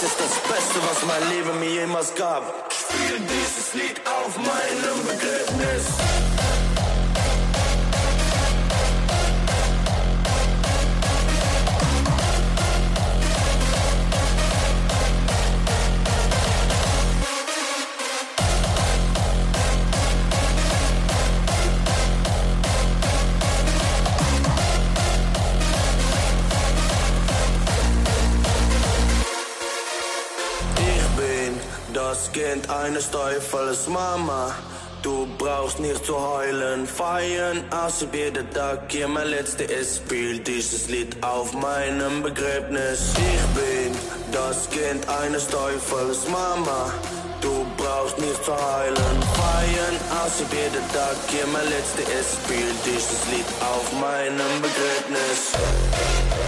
Es 0.00 0.04
ist 0.04 0.20
das 0.20 0.38
Beste, 0.48 0.78
was 0.88 1.04
mein 1.06 1.28
Leben 1.28 1.58
mir 1.58 1.70
jemals 1.70 2.14
gab. 2.14 2.72
Spiel 2.72 3.18
dieses 3.18 3.74
Lied 3.74 4.00
auf 4.06 4.36
meinem 4.36 5.04
Begräbnis. 5.08 6.37
Kind 32.38 32.70
eines 32.70 33.10
Teufels 33.10 33.88
Mama. 33.88 34.54
Du 35.02 35.26
brauchst 35.38 35.80
nicht 35.80 36.06
zu 36.06 36.14
heulen, 36.16 36.86
feiern, 36.86 37.64
außer 37.72 38.06
jeder 38.12 38.48
Tag 38.50 38.82
hier 38.92 39.08
mein 39.08 39.26
letzter 39.26 39.68
ist, 39.68 39.96
spiel 39.96 40.38
dieses 40.38 40.88
Lied 40.88 41.16
auf 41.20 41.52
meinem 41.52 42.22
Begräbnis. 42.22 43.12
Ich 43.16 43.60
bin 43.60 43.92
das 44.30 44.70
Kind 44.70 45.08
eines 45.08 45.48
Teufels 45.48 46.28
Mama. 46.28 46.92
Du 47.40 47.66
brauchst 47.76 48.18
nicht 48.18 48.44
zu 48.44 48.52
heulen, 48.52 49.18
feiern, 49.34 49.96
außer 50.22 50.46
jeder 50.52 50.86
Tag 50.94 51.16
hier 51.30 51.46
mein 51.52 51.68
letzter 51.68 52.06
ist, 52.20 52.38
spiel 52.44 52.70
dieses 52.86 53.26
Lied 53.32 53.46
auf 53.60 53.92
meinem 54.00 54.62
Begräbnis. 54.62 56.47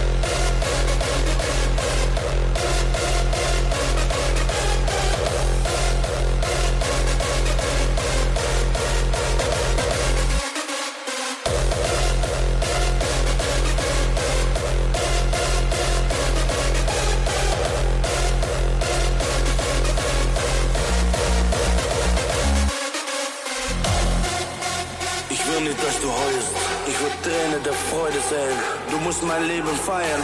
Mein 29.41 29.47
Leben 29.49 29.75
feiern. 29.75 30.21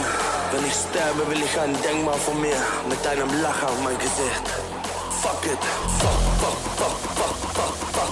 Wenn 0.52 0.64
ich 0.64 0.74
sterbe, 0.74 1.28
will 1.30 1.42
ich 1.42 1.60
ein 1.60 1.74
Denkmal 1.82 2.18
von 2.18 2.40
mir 2.40 2.56
mit 2.88 3.06
einem 3.06 3.42
Lacher 3.42 3.68
auf 3.68 3.80
mein 3.82 3.98
Gesicht. 3.98 4.44
Fuck 5.22 5.44
it. 5.44 5.58
Fuck, 5.98 6.20
fuck, 6.40 6.58
fuck, 6.78 6.96
fuck, 7.16 7.36
fuck. 7.56 8.08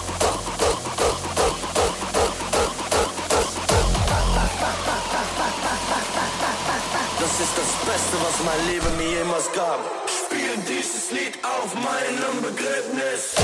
Das 7.19 7.41
ist 7.41 7.55
das 7.59 7.71
Beste, 7.93 8.17
was 8.25 8.45
mein 8.45 8.67
Leben 8.69 8.97
mir 8.97 9.19
jemals 9.19 9.53
gab. 9.53 9.81
Spiel 10.09 10.57
dieses 10.69 11.11
Lied 11.11 11.39
auf 11.45 11.75
meinem 11.75 12.43
Begräbnis. 12.43 13.35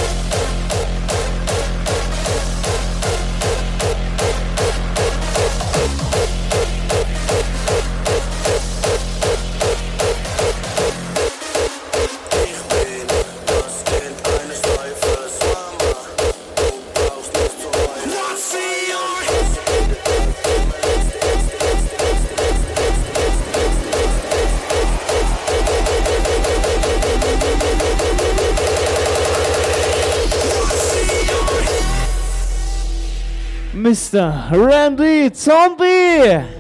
Mr. 34.13 34.51
Randy 34.69 35.31
Zombie. 35.33 36.52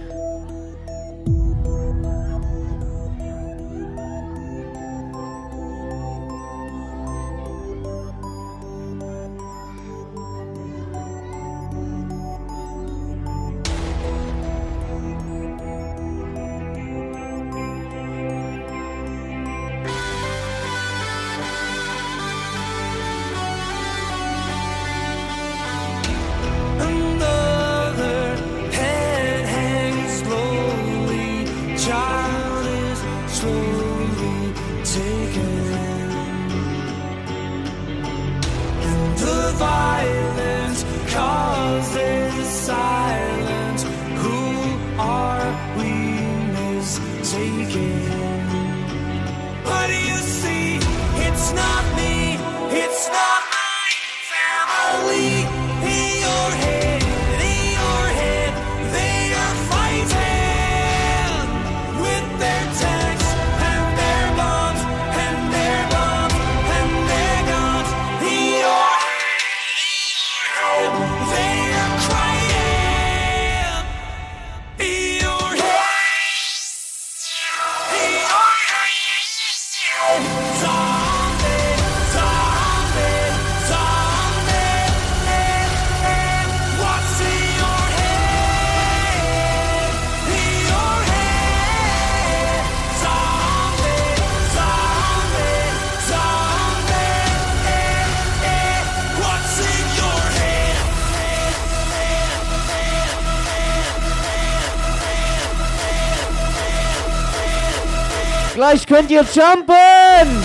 Gleich 108.72 108.86
könnt 108.86 109.10
ihr 109.10 109.20
jumpen. 109.20 110.42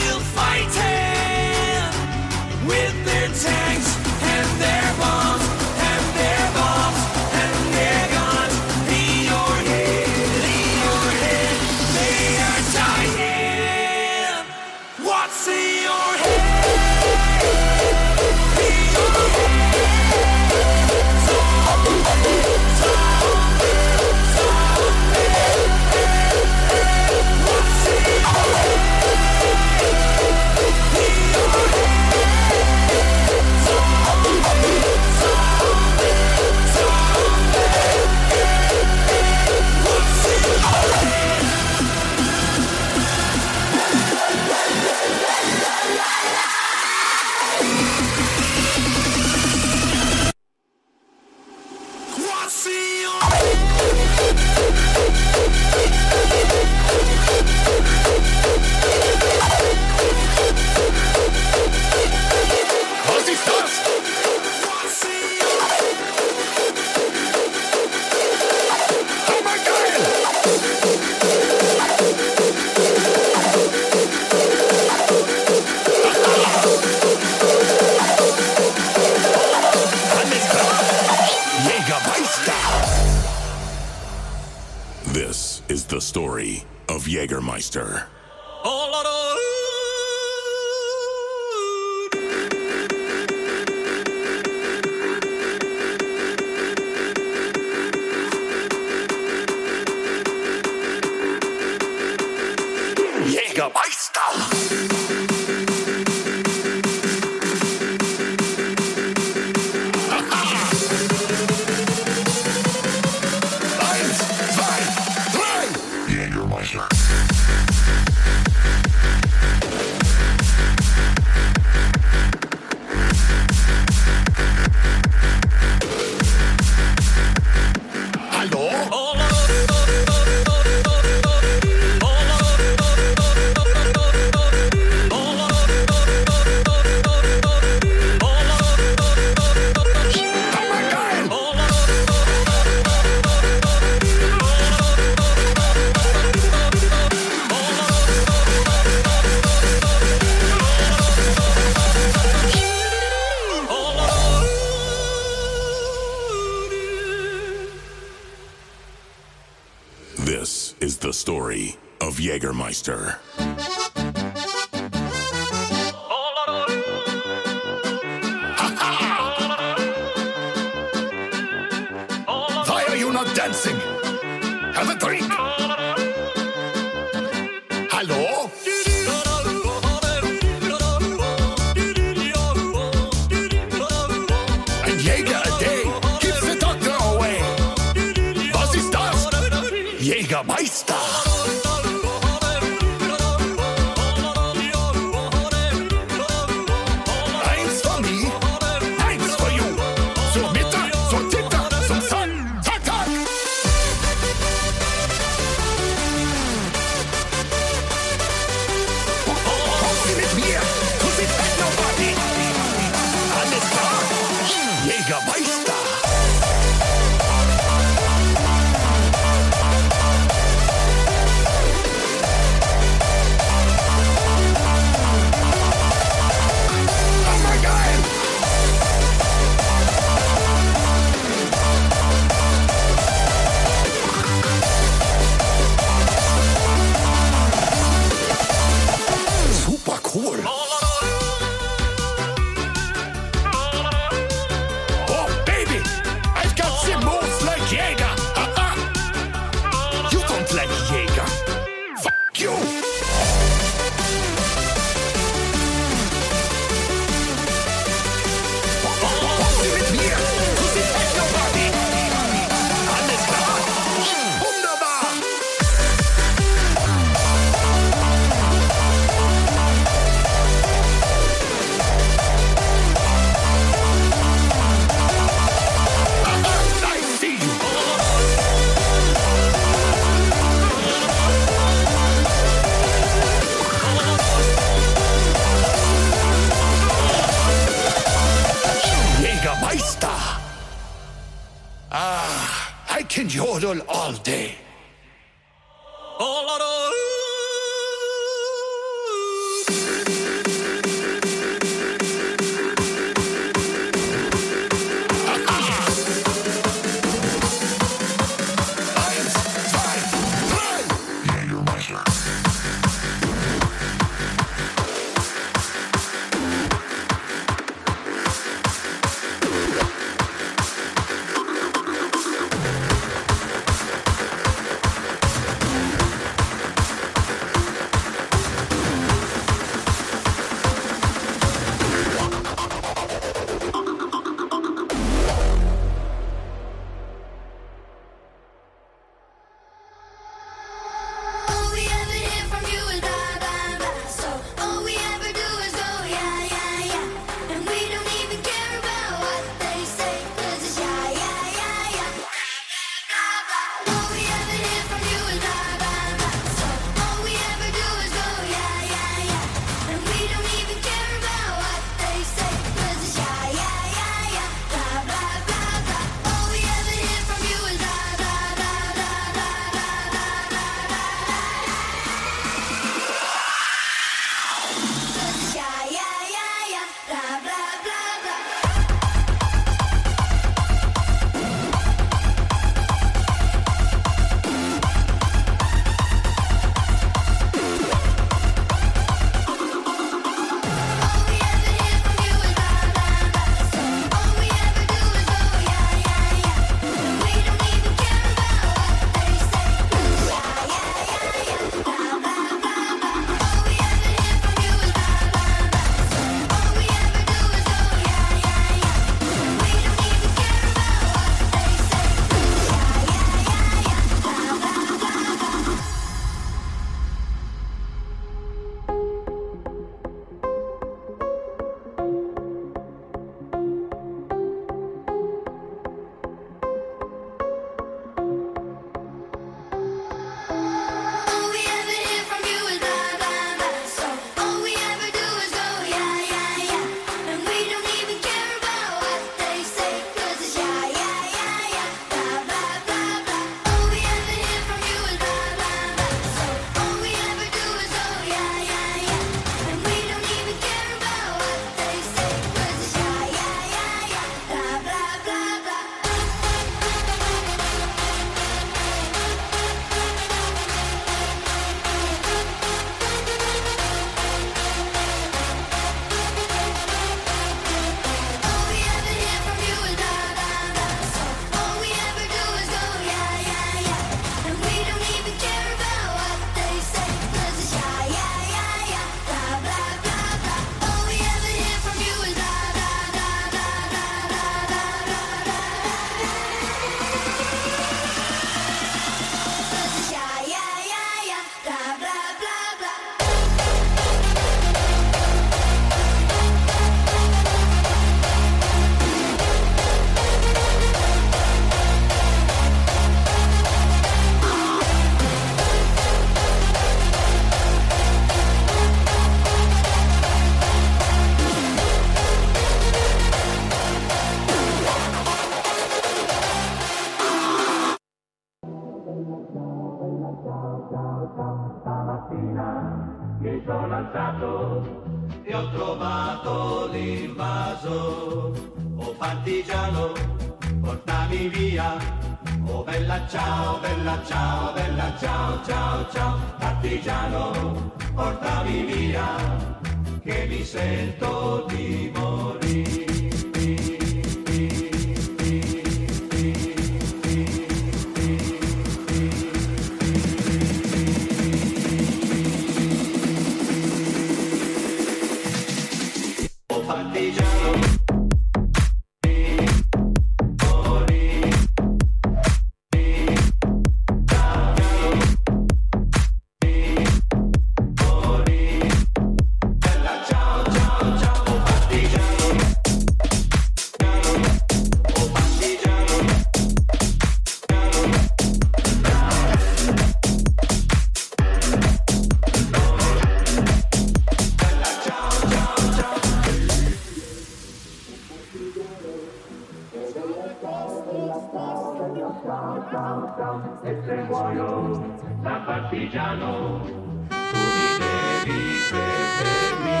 ciao, 592.42 592.86
ciao, 592.90 593.34
ciao, 593.36 593.78
e 593.84 594.02
se 594.04 594.14
muoio 594.28 595.16
da 595.42 595.62
partigiano 595.64 596.80
tu 596.82 597.56
mi 597.56 597.98
devi 597.98 598.78
seppellire 598.88 600.00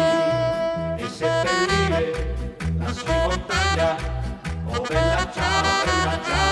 e 0.98 1.06
se 1.08 1.08
seppellire 1.08 2.02
la 2.78 2.92
sua 2.92 3.14
montagna 3.28 3.96
oh 4.66 4.80
bella 4.88 5.30
ciao 5.30 5.62
bella 5.84 6.18
ciao 6.22 6.51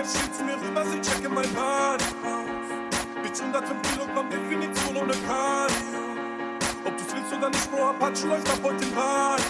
Bett, 0.00 0.08
schieb 0.10 0.34
zu 0.34 0.44
mir 0.44 0.56
rüber, 0.56 0.84
sie 0.86 1.00
checken 1.00 1.34
mein 1.34 1.50
Body 1.52 2.04
aus. 2.24 2.68
Bitch, 3.22 3.40
105 3.40 3.82
Kilogramm 3.82 4.30
Definition 4.30 4.96
ohne 4.96 5.12
Cardio. 5.26 6.00
Ob 6.84 6.96
du 6.96 7.04
willst 7.12 7.32
oder 7.32 7.50
nicht, 7.50 7.70
Bro, 7.70 7.90
Apache 7.90 8.26
läuft 8.26 8.48
ab 8.48 8.60
heute 8.62 8.84
im 8.84 8.92
Party. 8.92 9.42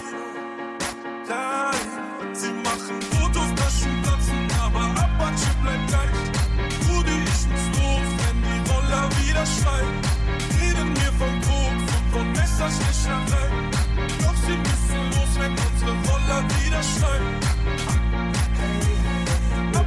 Nein, 1.29 2.35
sie 2.35 2.53
machen 2.65 3.01
Fotos, 3.12 3.51
Taschen 3.55 4.03
platzen, 4.03 4.49
aber 4.61 4.85
Apache 5.05 5.51
bleibt 5.62 5.87
gleich. 5.89 6.19
Rudi, 6.89 7.17
ich 7.31 7.47
muss 7.53 7.67
los, 7.79 8.09
wenn 8.23 8.39
die 8.43 8.61
Roller 8.70 9.07
wieder 9.23 9.47
schreien. 9.47 9.97
Reden 10.59 10.93
mir 10.95 11.12
von 11.20 11.35
Koks 11.47 11.87
und 11.97 12.07
von 12.11 12.27
Messerstecherei. 12.33 13.47
Doch 14.23 14.39
sie 14.47 14.59
müssen 14.67 15.03
los, 15.15 15.33
wenn 15.39 15.53
unsere 15.53 15.93
Roller 16.11 16.43
wieder 16.59 16.83
schreien. 16.83 18.10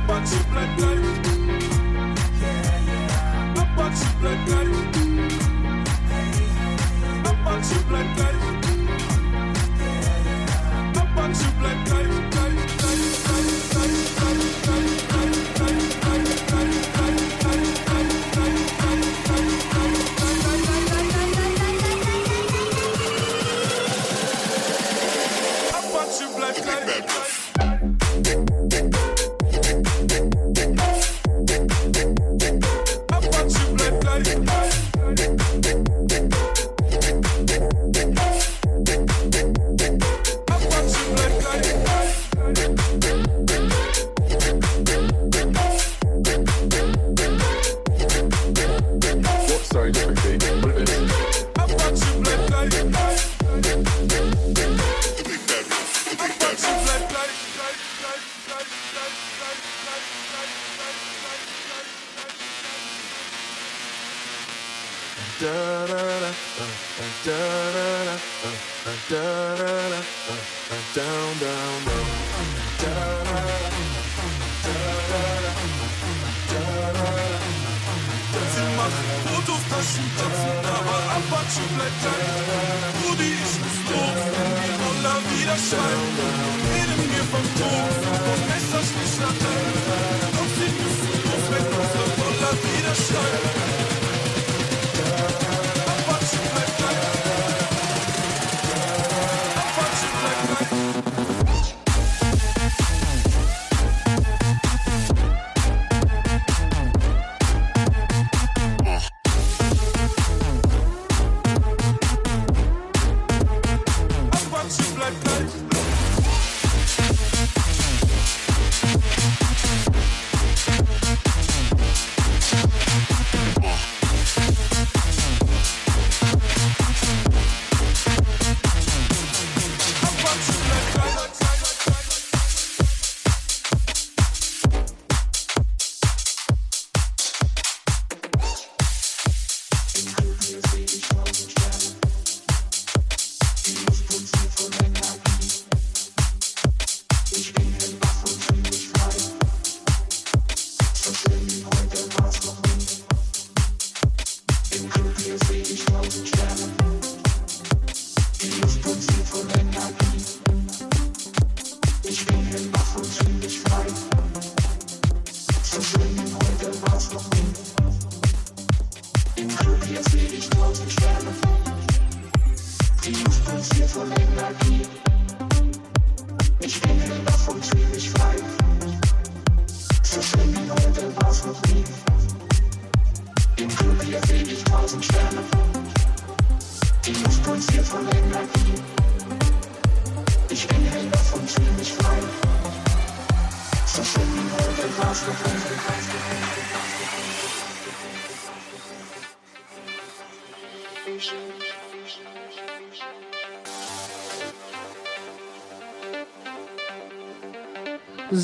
box 0.07 0.33
of 0.35 0.49
blood, 0.51 0.77
blood. 0.77 0.99
Yeah, 2.41 2.79
yeah. 2.87 3.61
A 3.61 3.75
box 3.75 4.01
of 4.03 4.19
blood, 4.19 4.45
blood. 4.45 4.67
Hey, 6.09 7.29
A 7.29 7.33
box 7.43 7.71
of 7.71 7.87
blood, 7.87 8.15
blood. 8.15 8.35
Yeah, 9.79 10.25
yeah. 10.27 11.01
A 11.01 11.15
box 11.15 11.45
of 11.45 11.59
blood, 11.59 11.85
blood, 11.85 12.07
blood, 12.31 12.55
blood, 12.79 12.99
blood. 13.73 14.22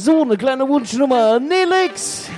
So, 0.02 0.22
eine 0.22 0.38
kleine 0.38 0.66
Wunschnummer. 0.66 1.42
Nelix. 1.42 2.29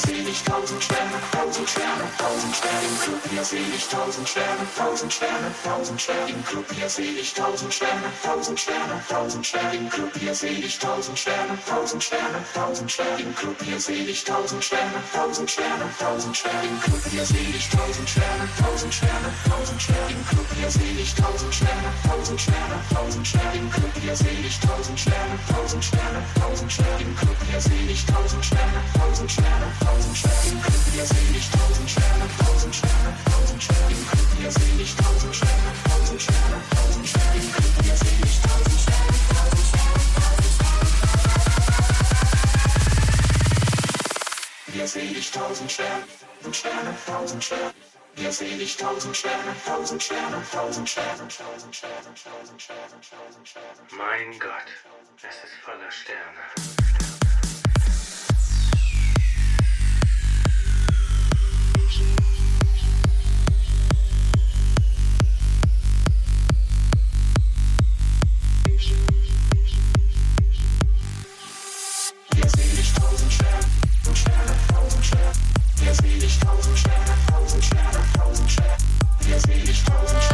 Tausend 0.00 0.82
Sterne, 0.82 1.10
tausend 1.32 1.68
Sterne, 1.68 2.04
tausend 2.18 2.56
Sterne 2.56 2.86
im 2.88 2.98
Club, 3.00 3.20
hier 3.30 3.44
seh 3.44 3.58
ich 3.58 3.88
tausend 3.88 4.28
Sterne, 4.28 4.66
tausend 4.76 5.12
Sterne, 5.12 5.54
tausend 5.64 6.00
Sterne 6.00 6.30
im 6.30 6.44
Club, 6.44 6.64
hier 6.74 6.88
seh 6.88 7.02
ich 7.02 7.34
tausend 7.34 7.72
Sterne, 7.72 8.12
tausend 8.22 8.58
Sterne, 8.60 9.02
tausend 9.08 9.46
Sterne 9.46 9.76
im 9.76 9.90
Club, 9.90 10.12
hier 10.18 10.34
seh 10.34 10.48
ich 10.48 10.78
tausend 10.78 11.18
Sterne, 11.18 11.58
tausend 11.68 12.02
Sterne, 12.02 12.44
tausend 12.54 12.90
Sterne 12.90 13.22
im 13.22 13.34
Club, 13.34 13.56
hier 13.62 13.80
seh 13.80 13.92
ich 13.92 14.24
tausend 14.24 14.64
Sterne, 14.64 15.02
tausend 15.12 15.50
Sterne, 15.50 15.84
tausend 15.98 16.36
Sterne 16.36 16.68
im 16.68 16.80
Club, 16.80 17.04
hier 17.10 17.24
seh 17.26 17.50
ich 17.54 17.68
tausend 17.68 18.08
Sterne, 18.08 18.48
tausend 18.58 18.94
Sterne, 18.94 19.30
tausend 19.50 19.80
Sterne 19.80 20.12
im 20.12 20.24
Club, 20.24 20.46
hier 20.60 20.70
seh 20.70 21.00
ich 21.00 21.14
tausend 21.14 21.54
Sterne, 21.54 21.90
tausend 22.08 22.40
Sterne, 22.40 22.76
tausend 22.94 23.26
Sterne 23.26 23.58
im 23.58 23.70
Club, 23.70 23.92
hier 24.00 24.16
seh 24.16 24.46
ich 24.46 24.60
tausend 24.60 25.00
Sterne, 25.00 25.38
tausend 25.52 25.84
Sterne, 25.84 26.22
tausend 26.40 26.72
Sterne 26.72 27.02
im 27.02 27.16
Club, 27.16 27.36
hier 27.50 27.60
seh 27.60 27.86
ich 27.88 28.06
tausend 28.06 28.44
Sterne, 28.44 28.80
tausend 29.90 30.16
Sterne. 30.16 30.62
Hier 30.92 31.04
seh 31.04 31.14
ich 31.36 31.50
tausend 31.50 31.90
Sterne, 31.90 32.26
tausend 32.38 32.74
Sterne, 32.74 33.14
tausend 33.30 33.62
Sterne. 33.62 33.96
Hier 34.38 34.50
seh 34.50 34.82
ich 34.82 34.96
tausend 34.96 35.34
Sterne, 35.34 35.72
tausend 35.88 36.22
Sterne, 36.22 36.62
tausend 36.66 37.08
Sterne, 37.08 37.56
tausend 37.66 38.06
Sterne, 39.66 39.90
tausend 45.26 45.70
Sterne, 52.60 52.96
tausend 53.00 53.48
Sterne. 53.48 53.66
Mein 53.96 54.38
Gott, 54.38 54.68
es 55.22 55.36
ist 55.44 55.54
voller 55.64 55.90
Sterne. 55.90 56.40
Hier 56.56 57.19
ich 76.30 76.38
tausend 76.38 76.78
Sterne, 76.78 77.04
tausend 77.28 77.64
Sterne, 77.64 77.98
tausend 78.16 78.50
Sterne. 78.50 78.76
Hier 79.26 79.40
seh 79.40 79.54
ich 79.54 79.82
tausend 79.82 80.22
Sterne, 80.22 80.29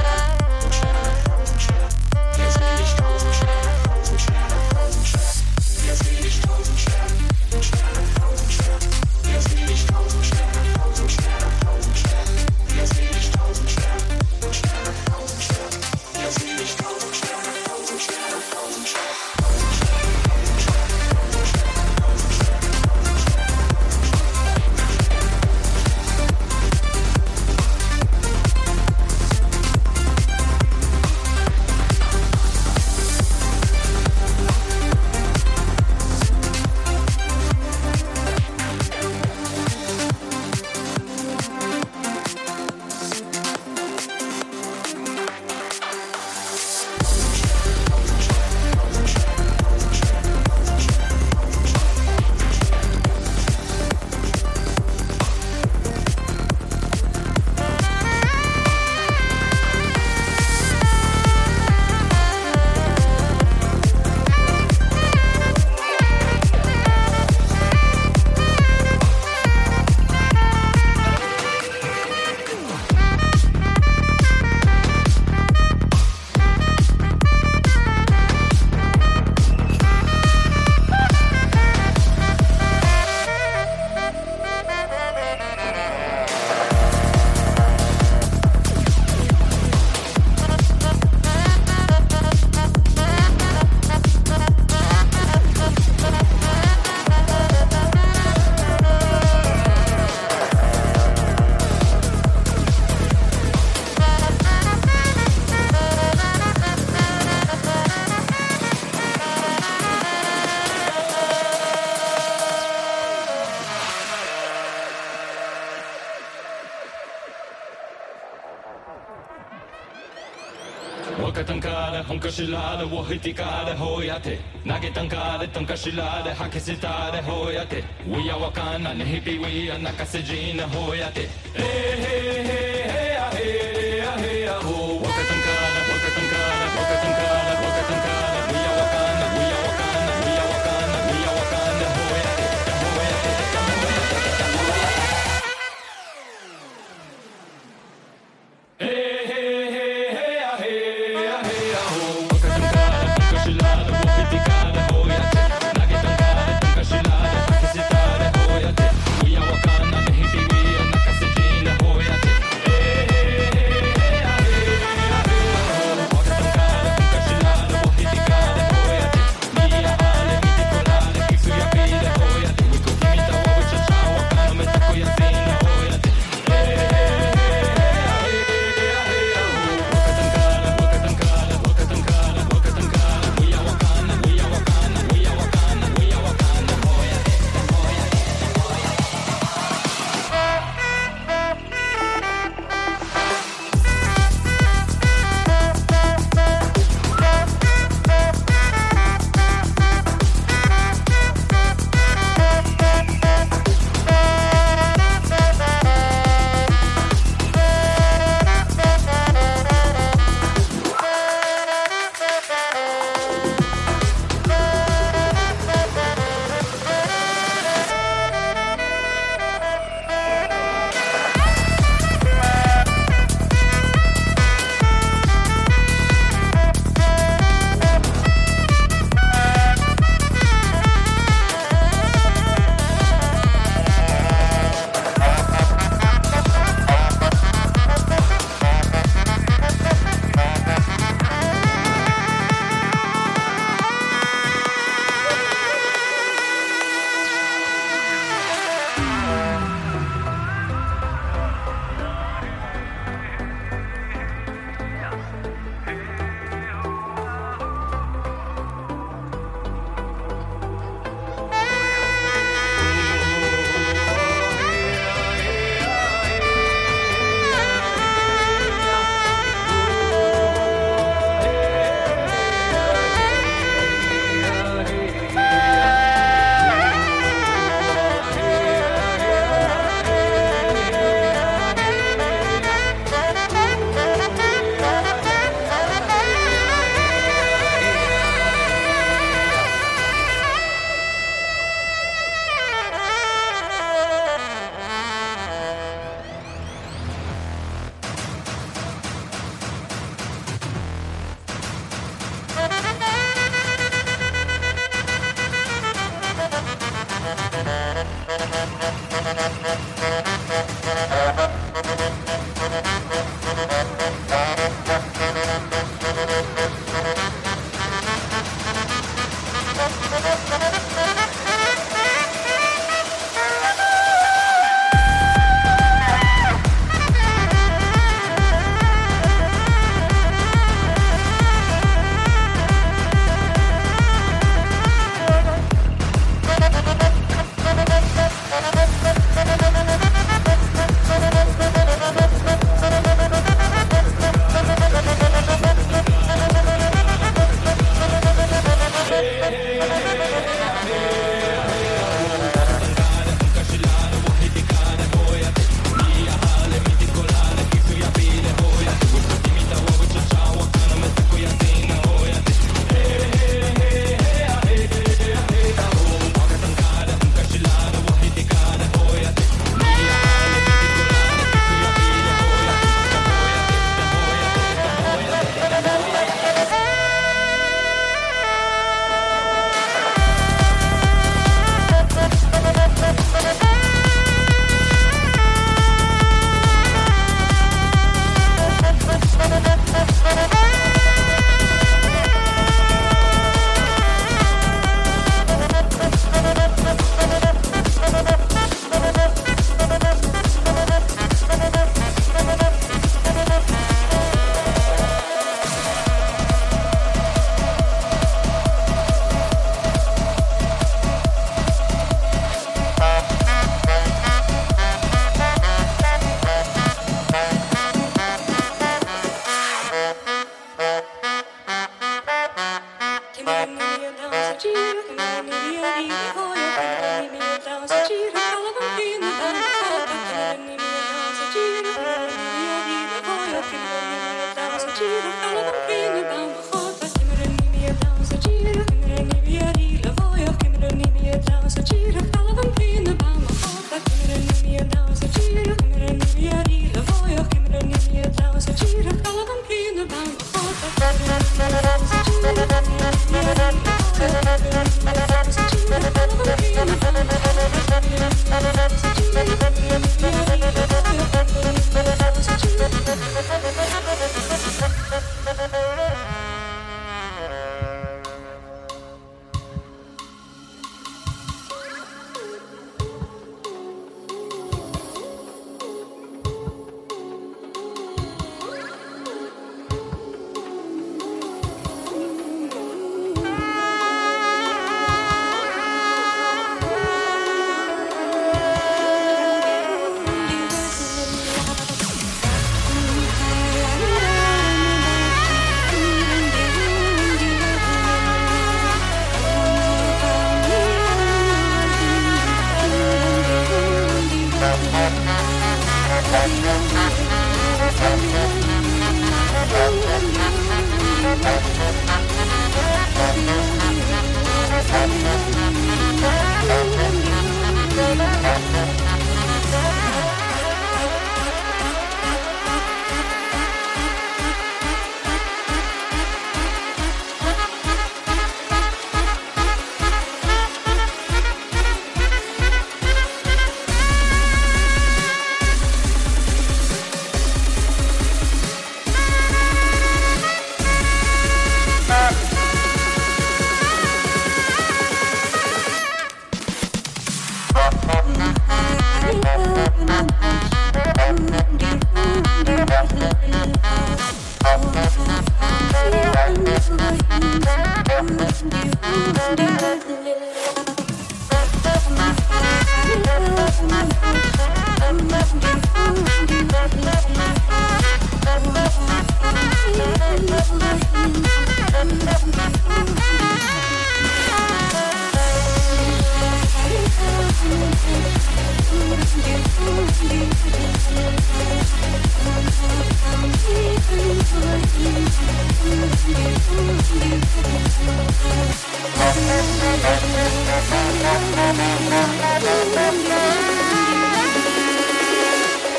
wo 122.93 123.03
hiti 123.03 123.33
ka 123.33 123.65
de 123.67 123.75
ho 123.81 124.03
ya 124.03 124.19
te 124.19 124.39
nage 124.65 124.91
tan 124.95 125.09
ka 125.09 125.39
de 125.39 125.47
tan 125.47 125.67
ka 125.67 125.75
de 125.75 126.31
ha 126.39 126.49
ke 126.49 126.61
se 126.61 126.75
ta 126.77 127.11
de 127.11 127.21
ho 127.23 127.37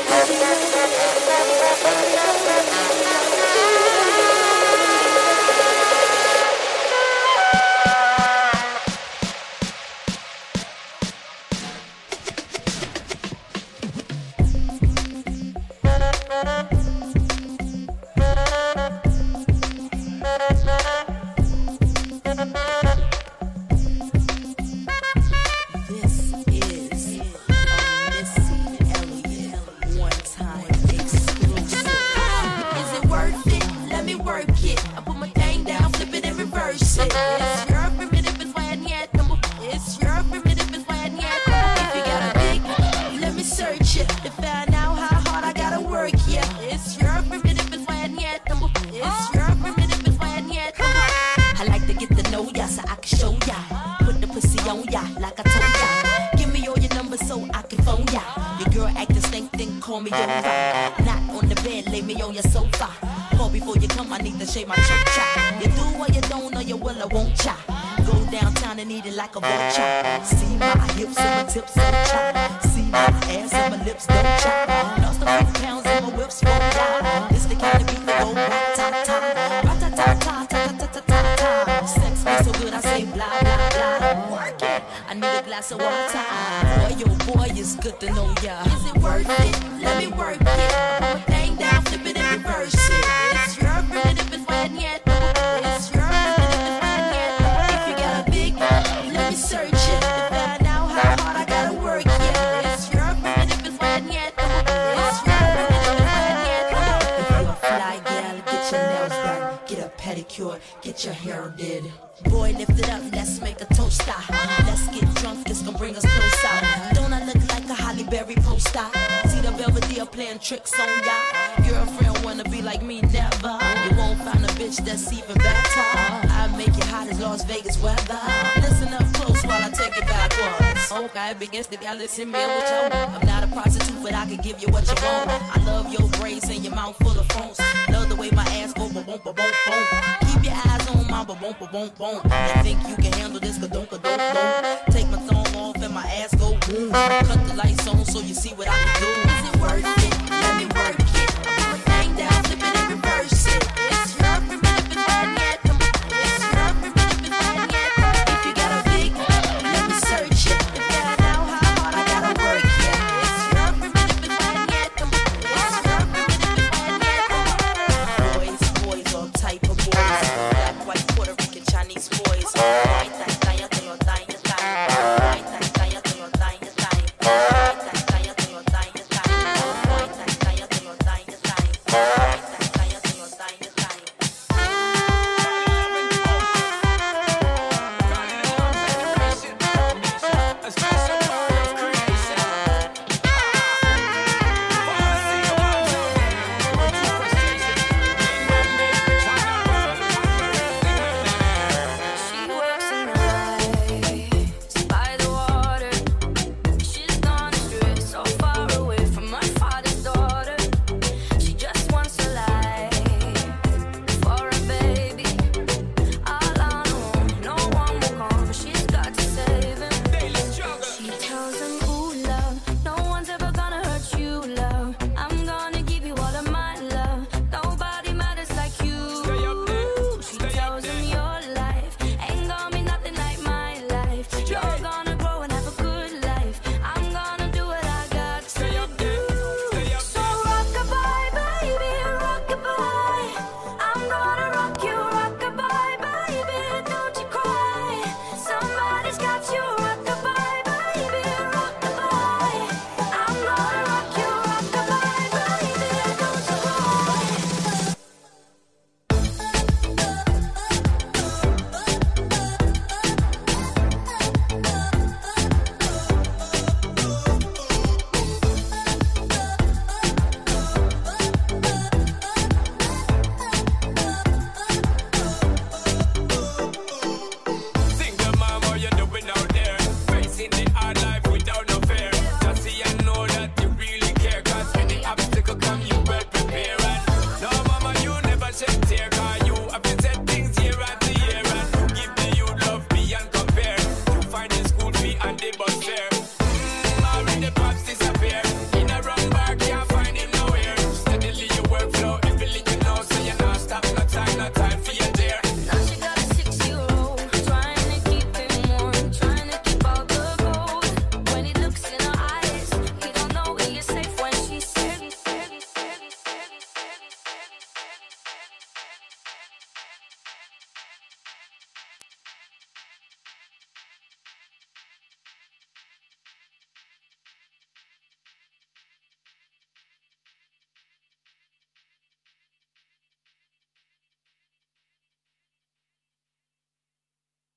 Gracias. 0.08 0.67